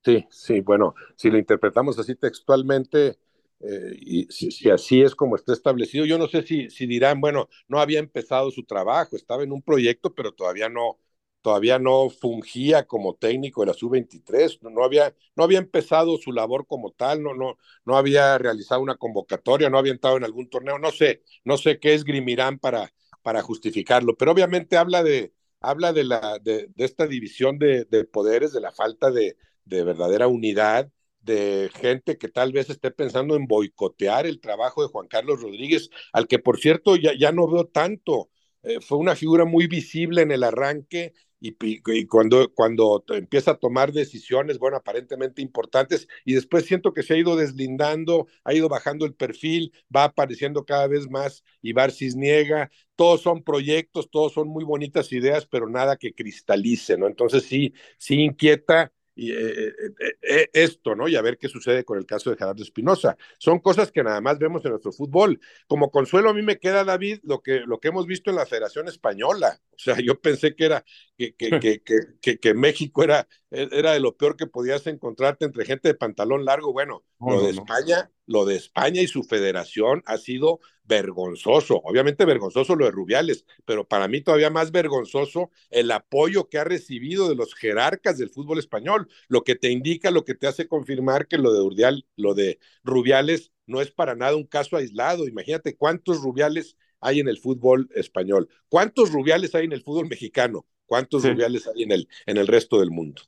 Sí, 0.05 0.27
sí, 0.31 0.61
bueno, 0.61 0.95
si 1.17 1.31
lo 1.31 1.39
interpretamos 1.39 1.99
así 1.99 2.15
textualmente, 2.15 3.19
eh, 3.61 3.93
y 3.99 4.27
si, 4.27 4.51
si, 4.51 4.69
así 4.69 5.01
es 5.01 5.15
como 5.15 5.35
está 5.37 5.55
establecido, 5.55 6.05
yo 6.05 6.19
no 6.19 6.29
sé 6.29 6.43
si, 6.43 6.69
si 6.69 6.87
dirán, 6.87 7.21
bueno, 7.23 7.49
no 7.69 7.81
había 7.81 8.01
empezado 8.01 8.51
su 8.51 8.65
trabajo, 8.65 9.17
estaba 9.17 9.43
en 9.45 9.53
un 9.53 9.63
proyecto, 9.63 10.15
pero 10.15 10.33
todavía 10.33 10.69
no, 10.69 10.99
todavía 11.45 11.79
no 11.79 12.09
fungía 12.09 12.87
como 12.87 13.17
técnico 13.17 13.61
de 13.61 13.67
la 13.67 13.75
sub-23, 13.75 14.61
no, 14.63 14.71
no, 14.71 14.83
había, 14.83 15.15
no 15.37 15.45
había 15.45 15.59
empezado 15.59 16.17
su 16.17 16.33
labor 16.33 16.67
como 16.67 16.93
tal, 16.93 17.23
no, 17.23 17.35
no, 17.35 17.59
no 17.85 17.99
había 17.99 18.39
realizado 18.39 18.81
una 18.81 18.97
convocatoria, 18.97 19.69
no 19.69 19.77
había 19.77 19.93
entrado 19.93 20.17
en 20.17 20.25
algún 20.25 20.49
torneo, 20.49 20.79
no 20.79 20.91
sé, 20.91 21.23
no 21.45 21.59
sé 21.59 21.79
qué 21.79 21.93
esgrimirán 21.93 22.59
para, 22.59 22.95
para 23.23 23.43
justificarlo, 23.43 24.17
pero 24.17 24.33
obviamente 24.33 24.79
habla 24.79 25.03
de, 25.03 25.35
habla 25.61 25.93
de, 25.93 26.05
la, 26.05 26.39
de, 26.39 26.69
de 26.75 26.85
esta 26.87 27.07
división 27.07 27.59
de, 27.59 27.85
de, 27.85 28.05
poderes, 28.05 28.55
de 28.55 28.63
la 28.63 28.73
falta 28.73 29.11
de, 29.11 29.37
de 29.67 29.85
verdadera 29.85 30.29
unidad, 30.29 30.91
de 31.21 31.71
gente 31.75 32.17
que 32.17 32.29
tal 32.29 32.53
vez 32.53 32.71
esté 32.71 32.91
pensando 32.91 33.37
en 33.37 33.47
boicotear 33.47 34.27
el 34.27 34.41
trabajo 34.41 34.81
de 34.81 34.89
Juan 34.89 35.09
Carlos 35.09 35.43
Rodríguez, 35.43 35.91
al 36.15 36.27
que 36.27 36.39
por 36.39 36.59
cierto 36.59 36.97
ya, 36.97 37.13
ya 37.19 37.33
no 37.33 37.47
veo 37.51 37.67
tanto. 37.67 38.31
Eh, 38.63 38.81
fue 38.81 38.97
una 38.97 39.15
figura 39.15 39.45
muy 39.45 39.67
visible 39.67 40.23
en 40.23 40.33
el 40.33 40.43
arranque, 40.43 41.13
y, 41.45 42.07
cuando, 42.07 42.53
cuando 42.55 43.05
empieza 43.09 43.53
a 43.53 43.59
tomar 43.59 43.93
decisiones, 43.93 44.59
bueno, 44.59 44.77
aparentemente 44.79 45.43
importantes, 45.43 46.09
y 46.25 46.35
después 46.35 46.65
siento 46.65 46.95
que 46.95 47.03
se 47.03 47.15
ha 47.15 47.17
ido 47.19 47.37
deslindando, 47.37 48.27
ha 48.45 48.55
ido 48.55 48.69
bajando 48.69 49.05
el 49.05 49.15
perfil, 49.15 49.73
va 49.95 50.05
apareciendo 50.05 50.65
cada 50.65 50.87
vez 50.87 51.09
más 51.11 51.45
Ibar 51.63 51.93
Cisniega, 51.93 52.71
todos 52.97 53.21
son 53.23 53.43
proyectos, 53.43 54.11
todos 54.11 54.33
son 54.33 54.49
muy 54.49 54.65
bonitas 54.65 55.13
ideas, 55.13 55.47
pero 55.47 55.69
nada 55.69 55.97
que 55.97 56.15
cristalice, 56.15 56.97
¿no? 56.97 57.07
Entonces 57.07 57.45
sí, 57.45 57.75
sí 57.99 58.23
inquieta 58.23 58.93
y, 59.15 59.33
eh, 59.33 59.69
eh, 59.69 60.17
eh, 60.23 60.51
esto, 60.53 60.95
¿no? 60.95 61.07
Y 61.09 61.17
a 61.17 61.23
ver 61.23 61.39
qué 61.39 61.49
sucede 61.49 61.85
con 61.85 61.99
el 61.99 62.07
caso 62.07 62.31
de 62.31 62.37
Gerardo 62.37 62.63
Espinosa. 62.63 63.17
Son 63.39 63.61
cosas 63.61 63.93
que 63.93 64.03
nada 64.03 64.21
más 64.21 64.39
vemos 64.39 64.65
en 64.65 64.73
nuestro 64.73 64.93
fútbol. 64.93 65.41
Como 65.67 65.91
consuelo 65.91 66.31
a 66.31 66.35
mí 66.35 66.43
me 66.43 66.59
queda, 66.59 66.85
David, 66.85 67.21
lo 67.23 67.41
que, 67.41 67.61
lo 67.61 67.79
que 67.79 67.89
hemos 67.89 68.07
visto 68.07 68.31
en 68.31 68.37
la 68.37 68.47
Federación 68.47 68.89
Española. 68.89 69.61
O 69.71 69.79
sea, 69.79 69.97
yo 70.01 70.21
pensé 70.21 70.55
que 70.55 70.65
era 70.65 70.85
que, 71.17 71.35
que, 71.35 71.83
que, 72.21 72.39
que 72.39 72.55
México 72.55 73.03
era, 73.05 73.29
era 73.55 73.93
de 73.93 74.01
lo 74.01 74.17
peor 74.17 74.37
que 74.37 74.47
podías 74.47 74.87
encontrarte 74.87 75.45
entre 75.45 75.65
gente 75.65 75.89
de 75.89 75.95
pantalón 75.95 76.45
largo. 76.45 76.73
Bueno, 76.73 77.05
no, 77.21 77.37
lo 77.37 77.43
de 77.43 77.53
no. 77.53 77.63
España, 77.63 78.11
lo 78.27 78.45
de 78.45 78.57
España 78.57 79.01
y 79.01 79.07
su 79.07 79.23
federación 79.23 80.03
ha 80.07 80.19
sido 80.19 80.61
vergonzoso. 80.85 81.81
Obviamente 81.85 82.25
vergonzoso 82.25 82.77
lo 82.77 82.85
de 82.85 82.91
Rubiales, 82.91 83.45
pero 83.65 83.87
para 83.87 84.09
mí 84.09 84.21
todavía 84.21 84.51
más 84.51 84.71
vergonzoso 84.71 85.51
el 85.71 85.91
apoyo 85.91 86.49
que 86.49 86.59
ha 86.59 86.65
recibido 86.65 87.29
de 87.29 87.35
los 87.35 87.55
jerarcas 87.55 88.19
del 88.19 88.31
fútbol 88.31 88.59
español, 88.59 89.09
lo 89.29 89.45
que 89.45 89.55
te 89.55 89.71
indica, 89.71 90.11
lo 90.11 90.25
que 90.25 90.35
te 90.35 90.47
hace 90.47 90.69
confirmar 90.69 91.27
que 91.27 91.39
lo 91.39 91.53
de 91.53 91.61
Urdial, 91.61 92.07
lo 92.17 92.35
de 92.35 92.59
Rubiales 92.83 93.53
no 93.67 93.81
es 93.81 93.91
para 93.91 94.15
nada 94.15 94.37
un 94.37 94.47
caso 94.47 94.77
aislado. 94.77 95.27
Imagínate 95.27 95.77
cuántos 95.77 96.21
Rubiales 96.23 96.77
hay 97.01 97.21
en 97.21 97.29
el 97.29 97.39
fútbol 97.39 97.89
español, 97.95 98.49
cuántos 98.69 99.13
Rubiales 99.13 99.55
hay 99.55 99.65
en 99.65 99.73
el 99.73 99.83
fútbol 99.83 100.09
mexicano, 100.09 100.67
cuántos 100.87 101.23
sí. 101.23 101.31
Rubiales 101.31 101.67
hay 101.67 101.83
en 101.83 101.93
el, 101.93 102.09
en 102.27 102.37
el 102.37 102.47
resto 102.47 102.79
del 102.81 102.91
mundo. 102.91 103.23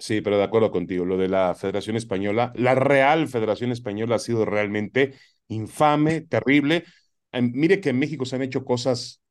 Sí, 0.00 0.22
pero 0.22 0.38
de 0.38 0.44
acuerdo 0.44 0.70
contigo, 0.70 1.04
lo 1.04 1.18
de 1.18 1.28
la 1.28 1.54
Federación 1.54 1.96
Española, 1.96 2.52
la 2.56 2.74
Real 2.74 3.28
Federación 3.28 3.70
Española 3.70 4.16
ha 4.16 4.18
sido 4.18 4.46
realmente 4.46 5.14
infame, 5.48 6.22
terrible. 6.22 6.84
Mire 7.34 7.80
que 7.80 7.90
en 7.90 7.98
México 7.98 8.24
se 8.24 8.36
han 8.36 8.42
hecho 8.42 8.64
cosas 8.64 9.22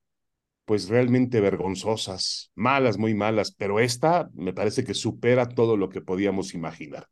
pues 0.66 0.90
realmente 0.90 1.42
vergonzosas, 1.42 2.52
malas, 2.56 2.98
muy 3.00 3.14
malas, 3.16 3.54
pero 3.54 3.80
esta 3.80 4.30
me 4.36 4.54
parece 4.54 4.84
que 4.86 4.94
supera 4.96 5.50
todo 5.50 5.78
lo 5.78 5.90
que 5.90 6.02
podíamos 6.02 6.54
imaginar. 6.56 7.08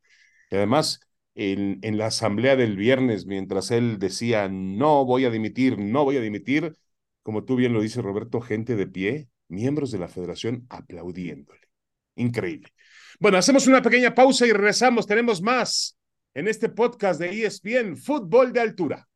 Y 0.50 0.56
además, 0.56 1.00
en, 1.34 1.78
en 1.82 1.98
la 1.98 2.06
asamblea 2.06 2.56
del 2.56 2.76
viernes, 2.76 3.26
mientras 3.26 3.70
él 3.72 3.98
decía, 3.98 4.48
no 4.50 5.04
voy 5.06 5.24
a 5.26 5.30
dimitir, 5.30 5.78
no 5.78 6.04
voy 6.04 6.18
a 6.18 6.22
dimitir, 6.22 6.74
como 7.22 7.44
tú 7.44 7.56
bien 7.56 7.72
lo 7.74 7.82
dices, 7.82 8.04
Roberto, 8.04 8.40
gente 8.40 8.76
de 8.76 8.86
pie, 8.88 9.28
miembros 9.48 9.90
de 9.92 9.98
la 9.98 10.08
federación 10.08 10.66
aplaudiéndole. 10.70 11.60
Increíble. 12.16 12.70
Bueno, 13.20 13.36
hacemos 13.36 13.66
una 13.66 13.82
pequeña 13.82 14.14
pausa 14.14 14.46
y 14.46 14.52
regresamos. 14.52 15.04
Tenemos 15.04 15.42
más 15.42 15.98
en 16.34 16.46
este 16.46 16.68
podcast 16.68 17.18
de 17.18 17.44
ESPN, 17.44 17.96
Fútbol 17.96 18.52
de 18.52 18.60
Altura. 18.60 19.08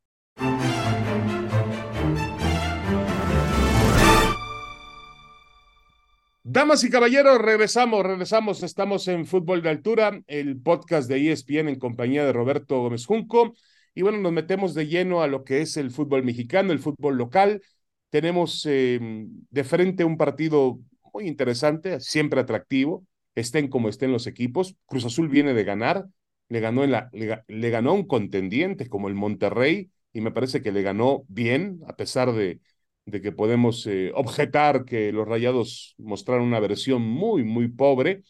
Damas 6.42 6.82
y 6.82 6.90
caballeros, 6.90 7.38
regresamos, 7.38 8.04
regresamos. 8.04 8.64
Estamos 8.64 9.06
en 9.06 9.24
Fútbol 9.24 9.62
de 9.62 9.68
Altura, 9.68 10.20
el 10.26 10.60
podcast 10.60 11.08
de 11.08 11.30
ESPN 11.30 11.68
en 11.68 11.78
compañía 11.78 12.24
de 12.24 12.32
Roberto 12.32 12.80
Gómez 12.80 13.06
Junco. 13.06 13.54
Y 13.94 14.02
bueno, 14.02 14.18
nos 14.18 14.32
metemos 14.32 14.74
de 14.74 14.88
lleno 14.88 15.22
a 15.22 15.28
lo 15.28 15.44
que 15.44 15.60
es 15.60 15.76
el 15.76 15.92
fútbol 15.92 16.24
mexicano, 16.24 16.72
el 16.72 16.80
fútbol 16.80 17.18
local. 17.18 17.62
Tenemos 18.10 18.66
eh, 18.68 18.98
de 19.00 19.62
frente 19.62 20.02
un 20.02 20.16
partido 20.16 20.80
muy 21.14 21.28
interesante, 21.28 22.00
siempre 22.00 22.40
atractivo 22.40 23.06
estén 23.34 23.68
como 23.68 23.88
estén 23.88 24.12
los 24.12 24.26
equipos. 24.26 24.76
Cruz 24.86 25.04
Azul 25.04 25.28
viene 25.28 25.54
de 25.54 25.64
ganar, 25.64 26.06
le 26.48 26.60
ganó, 26.60 26.84
en 26.84 26.92
la, 26.92 27.10
le, 27.12 27.70
ganó 27.70 27.94
un 27.94 28.06
contendiente 28.06 28.88
como 28.88 29.08
el 29.08 29.14
Monterrey 29.14 29.90
y 30.12 30.20
me 30.20 30.32
parece 30.32 30.62
que 30.62 30.72
le 30.72 30.82
ganó 30.82 31.24
bien, 31.28 31.80
a 31.86 31.96
pesar 31.96 32.32
de, 32.32 32.60
de 33.06 33.20
que 33.20 33.32
podemos 33.32 33.86
eh, 33.86 34.12
objetar 34.14 34.84
que 34.84 35.12
los 35.12 35.26
Rayados 35.26 35.94
mostraron 35.98 36.46
una 36.46 36.60
versión 36.60 37.02
muy, 37.02 37.44
muy 37.44 37.68
pobre. 37.68 38.22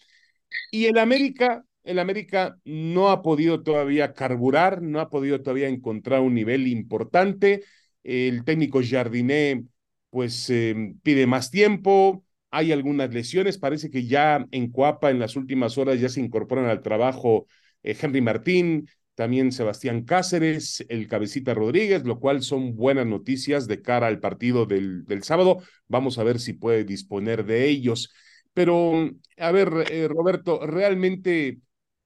Y 0.70 0.86
el 0.86 0.98
América, 0.98 1.64
el 1.84 1.98
América 1.98 2.58
no 2.64 3.10
ha 3.10 3.22
podido 3.22 3.62
todavía 3.62 4.12
carburar, 4.14 4.82
no 4.82 5.00
ha 5.00 5.10
podido 5.10 5.42
todavía 5.42 5.68
encontrar 5.68 6.20
un 6.20 6.34
nivel 6.34 6.66
importante. 6.66 7.64
El 8.04 8.44
técnico 8.44 8.80
Jardiné, 8.82 9.64
pues, 10.10 10.50
eh, 10.50 10.94
pide 11.02 11.26
más 11.26 11.50
tiempo, 11.50 12.24
hay 12.52 12.70
algunas 12.70 13.12
lesiones, 13.12 13.58
parece 13.58 13.90
que 13.90 14.06
ya 14.06 14.46
en 14.50 14.70
Cuapa 14.70 15.10
en 15.10 15.18
las 15.18 15.36
últimas 15.36 15.78
horas 15.78 15.98
ya 15.98 16.08
se 16.08 16.20
incorporan 16.20 16.66
al 16.66 16.82
trabajo 16.82 17.46
eh, 17.82 17.96
Henry 18.00 18.20
Martín, 18.20 18.88
también 19.14 19.52
Sebastián 19.52 20.04
Cáceres, 20.04 20.84
el 20.88 21.08
cabecita 21.08 21.54
Rodríguez, 21.54 22.04
lo 22.04 22.20
cual 22.20 22.42
son 22.42 22.76
buenas 22.76 23.06
noticias 23.06 23.66
de 23.66 23.82
cara 23.82 24.06
al 24.06 24.20
partido 24.20 24.66
del, 24.66 25.04
del 25.06 25.22
sábado. 25.22 25.62
Vamos 25.88 26.18
a 26.18 26.24
ver 26.24 26.38
si 26.38 26.52
puede 26.52 26.84
disponer 26.84 27.44
de 27.44 27.68
ellos. 27.68 28.12
Pero, 28.54 29.10
a 29.38 29.52
ver, 29.52 29.72
eh, 29.90 30.08
Roberto, 30.08 30.66
¿realmente 30.66 31.58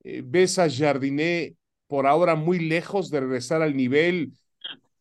eh, 0.04 0.22
ves 0.24 0.58
a 0.60 0.70
Jardiné 0.70 1.56
por 1.88 2.06
ahora 2.06 2.36
muy 2.36 2.60
lejos 2.60 3.10
de 3.10 3.20
regresar 3.20 3.62
al 3.62 3.76
nivel 3.76 4.32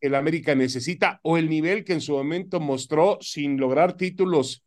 que 0.00 0.08
el 0.08 0.16
América 0.16 0.54
necesita 0.56 1.20
o 1.22 1.38
el 1.38 1.48
nivel 1.48 1.84
que 1.84 1.92
en 1.92 2.00
su 2.00 2.12
momento 2.12 2.60
mostró 2.60 3.18
sin 3.20 3.58
lograr 3.58 3.96
títulos 3.96 4.64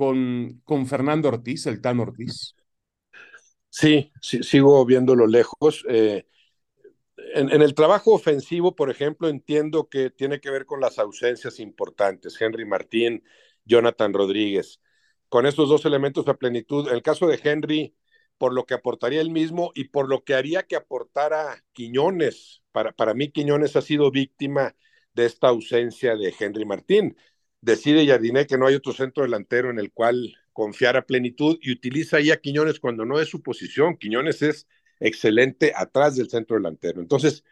con, 0.00 0.62
con 0.64 0.86
Fernando 0.86 1.28
Ortiz, 1.28 1.66
el 1.66 1.82
Tan 1.82 2.00
Ortiz. 2.00 2.54
Sí, 3.68 4.10
sí 4.22 4.42
sigo 4.42 4.82
viéndolo 4.86 5.26
lejos. 5.26 5.84
Eh, 5.90 6.26
en, 7.34 7.50
en, 7.50 7.60
el 7.60 7.74
trabajo 7.74 8.14
ofensivo, 8.14 8.74
por 8.74 8.90
ejemplo, 8.90 9.28
entiendo 9.28 9.90
que 9.90 10.08
tiene 10.08 10.40
que 10.40 10.48
ver 10.50 10.64
con 10.64 10.80
las 10.80 10.98
ausencias 10.98 11.60
importantes. 11.60 12.40
Henry 12.40 12.64
Martín, 12.64 13.22
Jonathan 13.66 14.14
Rodríguez. 14.14 14.80
Con 15.28 15.44
estos 15.44 15.68
dos 15.68 15.84
elementos 15.84 16.26
a 16.28 16.38
plenitud, 16.38 16.88
en 16.88 16.94
el 16.94 17.02
caso 17.02 17.26
de 17.26 17.38
Henry, 17.44 17.94
por 18.38 18.54
lo 18.54 18.64
que 18.64 18.72
aportaría 18.72 19.20
él 19.20 19.30
mismo 19.30 19.70
y 19.74 19.88
por 19.88 20.08
lo 20.08 20.24
que 20.24 20.32
haría 20.32 20.62
que 20.62 20.76
aportara 20.76 21.62
Quiñones. 21.74 22.62
Para, 22.72 22.92
para 22.92 23.12
mí, 23.12 23.30
Quiñones 23.30 23.76
ha 23.76 23.82
sido 23.82 24.10
víctima 24.10 24.74
de 25.12 25.26
esta 25.26 25.48
ausencia 25.48 26.16
de 26.16 26.34
Henry 26.40 26.64
Martín 26.64 27.18
decide 27.60 28.06
Jardiné 28.06 28.46
que 28.46 28.58
no 28.58 28.66
hay 28.66 28.74
otro 28.74 28.92
centro 28.92 29.22
delantero 29.22 29.70
en 29.70 29.78
el 29.78 29.92
cual 29.92 30.34
confiar 30.52 30.96
a 30.96 31.06
plenitud 31.06 31.58
y 31.60 31.72
utiliza 31.72 32.18
ahí 32.18 32.30
a 32.30 32.40
Quiñones 32.40 32.80
cuando 32.80 33.04
no 33.04 33.20
es 33.20 33.28
su 33.28 33.42
posición. 33.42 33.96
Quiñones 33.96 34.42
es 34.42 34.66
excelente 35.00 35.72
atrás 35.74 36.16
del 36.16 36.28
centro 36.30 36.56
delantero. 36.56 37.00
Entonces, 37.00 37.44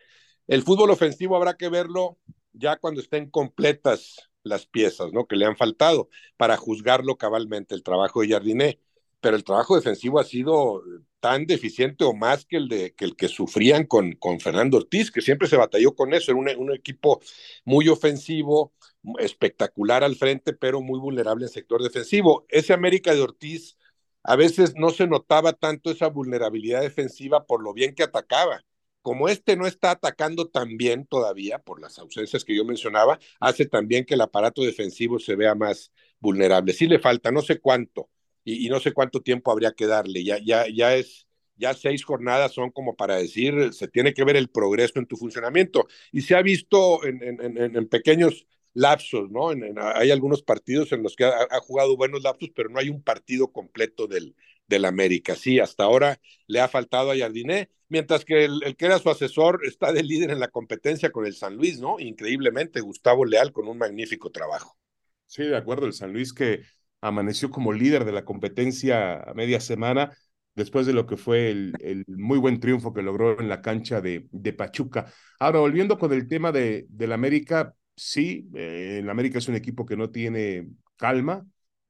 el 0.46 0.62
fútbol 0.62 0.90
ofensivo 0.90 1.36
habrá 1.36 1.56
que 1.56 1.68
verlo 1.68 2.18
ya 2.52 2.76
cuando 2.76 3.00
estén 3.00 3.30
completas 3.30 4.30
las 4.42 4.66
piezas, 4.66 5.12
¿no? 5.12 5.26
Que 5.26 5.36
le 5.36 5.46
han 5.46 5.56
faltado 5.56 6.08
para 6.36 6.56
juzgarlo 6.56 7.16
cabalmente 7.16 7.74
el 7.74 7.82
trabajo 7.82 8.22
de 8.22 8.28
Jardiné. 8.28 8.80
Pero 9.20 9.36
el 9.36 9.44
trabajo 9.44 9.76
defensivo 9.76 10.20
ha 10.20 10.24
sido 10.24 10.82
tan 11.20 11.46
deficiente 11.46 12.04
o 12.04 12.14
más 12.14 12.44
que 12.44 12.56
el, 12.56 12.68
de, 12.68 12.94
que, 12.94 13.04
el 13.04 13.16
que 13.16 13.28
sufrían 13.28 13.84
con, 13.84 14.12
con 14.12 14.38
Fernando 14.40 14.76
Ortiz, 14.78 15.10
que 15.10 15.20
siempre 15.20 15.48
se 15.48 15.56
batalló 15.56 15.94
con 15.94 16.14
eso. 16.14 16.30
Era 16.32 16.40
un, 16.40 16.48
un 16.70 16.72
equipo 16.74 17.20
muy 17.64 17.88
ofensivo, 17.88 18.72
espectacular 19.18 20.04
al 20.04 20.16
frente, 20.16 20.52
pero 20.52 20.80
muy 20.80 21.00
vulnerable 21.00 21.44
en 21.46 21.50
sector 21.50 21.82
defensivo. 21.82 22.46
Ese 22.48 22.72
América 22.72 23.14
de 23.14 23.22
Ortiz 23.22 23.76
a 24.22 24.36
veces 24.36 24.74
no 24.76 24.90
se 24.90 25.06
notaba 25.06 25.52
tanto 25.52 25.90
esa 25.90 26.08
vulnerabilidad 26.08 26.82
defensiva 26.82 27.44
por 27.46 27.62
lo 27.62 27.72
bien 27.72 27.94
que 27.94 28.02
atacaba. 28.04 28.64
Como 29.02 29.28
este 29.28 29.56
no 29.56 29.66
está 29.66 29.92
atacando 29.92 30.48
tan 30.48 30.76
bien 30.76 31.06
todavía 31.06 31.58
por 31.60 31.80
las 31.80 31.98
ausencias 31.98 32.44
que 32.44 32.54
yo 32.54 32.64
mencionaba, 32.64 33.18
hace 33.40 33.64
también 33.66 34.04
que 34.04 34.14
el 34.14 34.20
aparato 34.20 34.62
defensivo 34.62 35.18
se 35.18 35.34
vea 35.36 35.54
más 35.54 35.92
vulnerable. 36.20 36.72
Sí 36.72 36.86
le 36.86 36.98
falta, 36.98 37.30
no 37.30 37.40
sé 37.42 37.58
cuánto, 37.60 38.10
y, 38.52 38.66
y 38.66 38.68
no 38.70 38.80
sé 38.80 38.92
cuánto 38.92 39.20
tiempo 39.22 39.50
habría 39.50 39.72
que 39.72 39.86
darle. 39.86 40.24
Ya, 40.24 40.38
ya, 40.38 40.66
ya 40.68 40.94
es 40.96 41.26
ya 41.58 41.74
seis 41.74 42.04
jornadas 42.04 42.52
son 42.52 42.70
como 42.70 42.96
para 42.96 43.16
decir, 43.16 43.72
se 43.74 43.88
tiene 43.88 44.14
que 44.14 44.24
ver 44.24 44.36
el 44.36 44.48
progreso 44.48 44.98
en 44.98 45.06
tu 45.06 45.16
funcionamiento. 45.16 45.88
Y 46.12 46.22
se 46.22 46.36
ha 46.36 46.42
visto 46.42 47.04
en, 47.04 47.20
en, 47.22 47.76
en 47.76 47.88
pequeños 47.88 48.46
lapsos, 48.74 49.30
¿no? 49.30 49.52
En, 49.52 49.64
en, 49.64 49.76
hay 49.78 50.10
algunos 50.10 50.42
partidos 50.42 50.92
en 50.92 51.02
los 51.02 51.16
que 51.16 51.24
ha, 51.24 51.30
ha, 51.50 51.60
jugado 51.60 51.96
buenos 51.96 52.22
lapsos, 52.22 52.50
pero 52.54 52.68
no 52.68 52.78
hay 52.78 52.88
un 52.88 53.02
partido 53.02 53.50
completo 53.50 54.06
del, 54.06 54.36
del 54.68 54.84
América. 54.84 55.34
Sí, 55.34 55.58
hasta 55.58 55.84
ahora 55.84 56.20
le 56.46 56.60
ha 56.60 56.68
faltado 56.68 57.10
a 57.10 57.16
Jardiné, 57.16 57.70
mientras 57.88 58.24
que 58.24 58.44
el, 58.44 58.62
el, 58.64 58.76
que 58.76 58.86
era 58.86 59.00
su 59.00 59.10
asesor 59.10 59.60
está 59.66 59.92
de 59.92 60.04
líder 60.04 60.30
en 60.30 60.40
la 60.40 60.48
competencia 60.48 61.10
con 61.10 61.26
el 61.26 61.34
San 61.34 61.56
Luis, 61.56 61.80
¿no? 61.80 61.98
Increíblemente, 61.98 62.80
Gustavo 62.80 63.24
Leal 63.24 63.52
con 63.52 63.66
un 63.66 63.78
magnífico 63.78 64.30
trabajo. 64.30 64.78
Sí, 65.26 65.42
de 65.42 65.56
acuerdo, 65.56 65.86
el 65.86 65.92
San 65.92 66.12
Luis 66.12 66.32
que 66.32 66.62
amaneció 67.00 67.50
como 67.50 67.72
líder 67.72 68.04
de 68.04 68.12
la 68.12 68.24
competencia 68.24 69.20
a 69.22 69.34
media 69.34 69.60
semana 69.60 70.12
después 70.54 70.86
de 70.86 70.92
lo 70.92 71.06
que 71.06 71.16
fue 71.16 71.50
el, 71.50 71.74
el, 71.80 72.04
muy 72.08 72.38
buen 72.38 72.58
triunfo 72.60 72.92
que 72.92 73.02
logró 73.02 73.40
en 73.40 73.48
la 73.48 73.62
cancha 73.62 74.00
de, 74.00 74.26
de 74.32 74.52
Pachuca. 74.52 75.12
Ahora, 75.38 75.60
volviendo 75.60 75.98
con 75.98 76.12
el 76.12 76.26
tema 76.28 76.50
de, 76.50 76.86
del 76.88 77.12
América, 77.12 77.74
sí, 77.94 78.48
eh, 78.54 78.98
el 79.00 79.08
América 79.08 79.38
es 79.38 79.48
un 79.48 79.54
equipo 79.54 79.86
que 79.86 79.96
no 79.96 80.10
tiene 80.10 80.68
calma, 80.96 81.46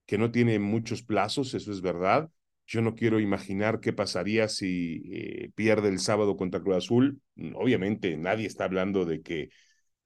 que 0.07 0.19
no 0.19 0.31
tiene 0.31 0.59
muchos 0.59 1.03
plazos, 1.03 1.55
eso 1.55 1.73
es 1.73 1.81
verdad. 1.81 2.31
Yo 2.67 2.83
no 2.83 2.95
quiero 2.95 3.19
imaginar 3.21 3.81
qué 3.81 3.95
pasaría 3.95 4.49
si 4.49 5.03
eh, 5.11 5.51
pierde 5.55 5.89
el 5.89 5.99
sábado 5.99 6.37
contra 6.37 6.61
Cruz 6.61 6.77
Azul. 6.77 7.21
Obviamente 7.55 8.17
nadie 8.19 8.47
está 8.47 8.65
hablando 8.65 9.07
de 9.07 9.23
que, 9.23 9.49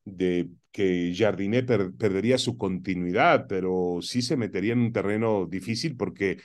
de 0.05 0.49
que 0.73 1.13
Jardiné 1.17 1.63
per, 1.63 1.93
perdería 1.97 2.39
su 2.39 2.57
continuidad, 2.57 3.47
pero 3.49 3.99
sí 4.03 4.23
se 4.23 4.37
metería 4.37 4.73
en 4.73 4.81
un 4.81 4.93
terreno 4.93 5.47
difícil 5.47 5.97
porque, 5.97 6.39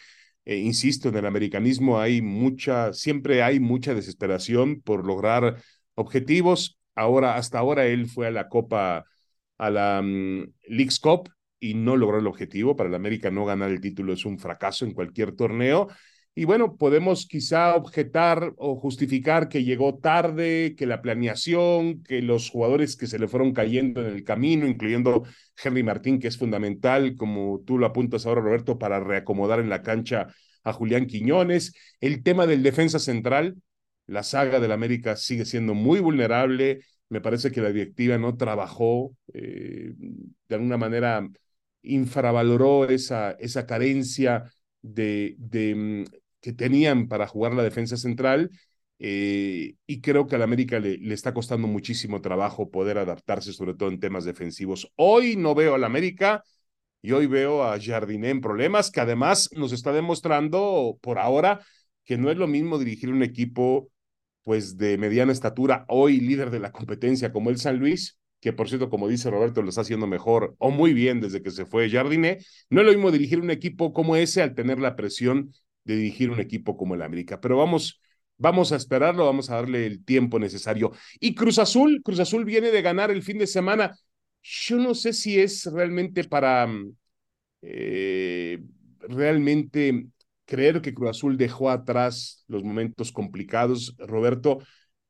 eh, 0.46 0.58
insisto, 0.58 1.10
en 1.10 1.18
el 1.18 1.26
americanismo 1.26 2.00
hay 2.00 2.22
mucha, 2.22 2.94
siempre 2.94 3.44
hay 3.44 3.60
mucha 3.60 3.94
desesperación 3.94 4.82
por 4.82 5.06
lograr 5.06 5.62
objetivos. 5.96 6.80
Ahora, 6.96 7.36
hasta 7.36 7.60
ahora 7.60 7.86
él 7.88 8.08
fue 8.08 8.28
a 8.28 8.32
la 8.32 8.50
Copa 8.50 9.06
a 9.58 9.70
la 9.70 10.00
um, 10.02 10.46
League's 10.68 11.00
Cup 11.00 11.30
y 11.60 11.74
no 11.74 11.96
logró 11.96 12.20
el 12.20 12.28
objetivo. 12.28 12.76
Para 12.76 12.90
el 12.90 12.96
América 12.96 13.32
no 13.32 13.46
ganar 13.46 13.72
el 13.72 13.82
título 13.82 14.14
es 14.14 14.26
un 14.26 14.40
fracaso 14.40 14.86
en 14.86 14.94
cualquier 14.94 15.34
torneo. 15.36 15.88
Y 16.38 16.46
bueno, 16.46 16.78
podemos 16.78 17.26
quizá 17.26 17.76
objetar 17.76 18.54
o 18.58 18.76
justificar 18.76 19.50
que 19.50 19.64
llegó 19.64 19.98
tarde, 19.98 20.76
que 20.78 20.86
la 20.86 21.02
planeación, 21.02 22.04
que 22.04 22.22
los 22.22 22.52
jugadores 22.52 22.96
que 22.96 23.08
se 23.08 23.18
le 23.18 23.28
fueron 23.28 23.54
cayendo 23.54 24.06
en 24.06 24.14
el 24.14 24.24
camino, 24.24 24.68
incluyendo 24.68 25.24
Henry 25.62 25.82
Martín, 25.82 26.20
que 26.20 26.28
es 26.28 26.38
fundamental, 26.38 27.16
como 27.16 27.64
tú 27.66 27.80
lo 27.80 27.88
apuntas 27.88 28.28
ahora, 28.28 28.42
Roberto, 28.42 28.78
para 28.78 29.00
reacomodar 29.00 29.60
en 29.60 29.70
la 29.70 29.82
cancha 29.82 30.28
a 30.64 30.74
Julián 30.74 31.08
Quiñones. 31.08 31.74
El 32.02 32.22
tema 32.22 32.46
del 32.46 32.62
defensa 32.62 33.00
central, 33.00 33.56
la 34.06 34.22
saga 34.22 34.60
del 34.60 34.74
América 34.74 35.16
sigue 35.16 35.44
siendo 35.44 35.74
muy 35.74 36.02
vulnerable 36.02 36.82
me 37.10 37.22
parece 37.22 37.52
que 37.52 37.62
la 37.62 37.72
directiva 37.72 38.18
no 38.18 38.36
trabajó, 38.36 39.16
eh, 39.34 39.94
de 40.50 40.56
alguna 40.56 40.78
manera 40.78 41.28
infravaloró 41.82 42.88
esa, 42.90 43.32
esa 43.40 43.66
carencia 43.66 44.52
de, 44.82 45.36
mm, 45.76 46.04
que 46.48 46.54
tenían 46.54 47.10
para 47.10 47.28
jugar 47.28 47.54
la 47.54 47.62
defensa 47.62 47.98
central. 47.98 48.52
Eh, 49.00 49.76
y 49.86 50.00
creo 50.00 50.28
que 50.28 50.38
al 50.38 50.44
América 50.44 50.80
le, 50.80 50.98
le, 50.98 51.14
está 51.14 51.34
costando 51.34 51.68
muchísimo 51.68 52.22
trabajo 52.22 52.72
poder 52.72 53.00
adaptarse, 53.00 53.52
sobre 53.52 53.74
todo 53.74 53.90
en 53.90 54.00
temas 54.00 54.24
defensivos. 54.24 54.90
Hoy 54.96 55.36
no 55.36 55.54
veo 55.56 55.76
al 55.76 55.84
América 55.84 56.46
y 57.02 57.12
hoy 57.12 57.28
veo 57.28 57.66
a 57.66 57.78
Jardiné 57.82 58.30
en 58.30 58.40
problemas, 58.40 58.92
que 58.92 59.02
además 59.02 59.50
nos 59.58 59.74
está 59.74 59.92
demostrando 59.92 60.98
por 61.02 61.20
ahora 61.20 61.66
que 62.06 62.18
no 62.18 62.32
es 62.32 62.38
lo 62.38 62.48
mismo 62.48 62.80
dirigir 62.80 63.12
un 63.12 63.24
equipo 63.24 63.90
pues 64.44 64.78
de 64.78 64.98
mediana 64.98 65.34
estatura, 65.34 65.84
hoy 65.90 66.22
líder 66.22 66.50
de 66.50 66.60
la 66.62 66.72
competencia 66.72 67.34
como 67.34 67.50
el 67.50 67.58
San 67.58 67.78
Luis, 67.78 68.18
que 68.40 68.54
por 68.54 68.70
cierto, 68.70 68.90
como 68.90 69.10
dice 69.10 69.30
Roberto, 69.30 69.62
lo 69.62 69.68
está 69.68 69.82
haciendo 69.82 70.08
mejor 70.08 70.56
o 70.60 70.72
muy 70.72 70.94
bien 70.94 71.20
desde 71.20 71.42
que 71.42 71.52
se 71.52 71.66
fue 71.66 71.90
Jardiné. 71.90 72.38
No 72.70 72.80
es 72.80 72.88
lo 72.88 72.94
mismo 72.94 73.12
dirigir 73.12 73.42
un 73.42 73.52
equipo 73.52 73.92
como 73.92 74.16
ese 74.16 74.42
al 74.42 74.56
tener 74.56 74.80
la 74.80 74.96
presión 74.96 75.52
de 75.88 75.96
dirigir 75.98 76.30
un 76.30 76.40
equipo 76.40 76.78
como 76.78 76.96
el 76.96 77.02
América. 77.02 77.40
Pero 77.42 77.58
vamos, 77.58 78.02
vamos 78.38 78.72
a 78.72 78.76
esperarlo, 78.76 79.26
vamos 79.26 79.50
a 79.50 79.56
darle 79.56 79.86
el 79.86 80.04
tiempo 80.06 80.40
necesario. 80.40 80.92
Y 81.20 81.36
Cruz 81.36 81.60
Azul, 81.60 82.02
Cruz 82.04 82.20
Azul 82.20 82.46
viene 82.46 82.72
de 82.72 82.82
ganar 82.82 83.12
el 83.12 83.24
fin 83.24 83.38
de 83.38 83.48
semana. 83.48 83.98
Yo 84.44 84.78
no 84.78 84.94
sé 84.96 85.14
si 85.14 85.40
es 85.40 85.66
realmente 85.66 86.24
para 86.24 86.68
eh, 87.62 88.60
realmente 89.02 90.08
creer 90.46 90.82
que 90.82 90.94
Cruz 90.94 91.10
Azul 91.12 91.38
dejó 91.38 91.70
atrás 91.70 92.44
los 92.48 92.64
momentos 92.64 93.12
complicados. 93.12 93.96
Roberto, 93.98 94.60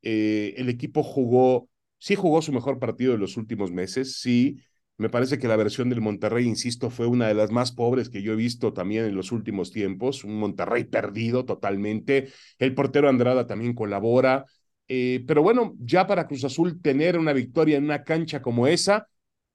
eh, 0.02 0.54
el 0.56 0.68
equipo 0.68 1.02
jugó 1.02 1.68
sí 1.98 2.14
jugó 2.14 2.42
su 2.42 2.52
mejor 2.52 2.78
partido 2.78 3.12
de 3.12 3.18
los 3.18 3.36
últimos 3.36 3.70
meses, 3.72 4.20
sí. 4.20 4.58
Me 4.98 5.08
parece 5.08 5.38
que 5.38 5.46
la 5.46 5.56
versión 5.56 5.88
del 5.90 6.00
Monterrey, 6.00 6.44
insisto, 6.44 6.90
fue 6.90 7.06
una 7.06 7.28
de 7.28 7.34
las 7.34 7.52
más 7.52 7.70
pobres 7.70 8.08
que 8.10 8.20
yo 8.22 8.32
he 8.32 8.36
visto 8.36 8.72
también 8.72 9.04
en 9.04 9.14
los 9.14 9.30
últimos 9.30 9.70
tiempos. 9.70 10.24
Un 10.24 10.38
Monterrey 10.40 10.84
perdido 10.84 11.44
totalmente. 11.44 12.28
El 12.58 12.74
portero 12.74 13.08
Andrada 13.08 13.46
también 13.46 13.74
colabora. 13.74 14.44
Eh, 14.88 15.22
pero 15.26 15.42
bueno, 15.42 15.76
ya 15.78 16.06
para 16.06 16.26
Cruz 16.26 16.44
Azul 16.44 16.82
tener 16.82 17.16
una 17.16 17.32
victoria 17.32 17.76
en 17.76 17.84
una 17.84 18.02
cancha 18.02 18.42
como 18.42 18.66
esa, 18.66 19.08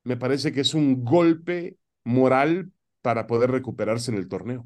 me 0.03 0.15
parece 0.15 0.53
que 0.53 0.61
es 0.61 0.73
un 0.73 1.03
golpe 1.03 1.77
moral 2.05 2.71
para 3.01 3.27
poder 3.27 3.51
recuperarse 3.51 4.11
en 4.11 4.17
el 4.17 4.29
torneo. 4.29 4.65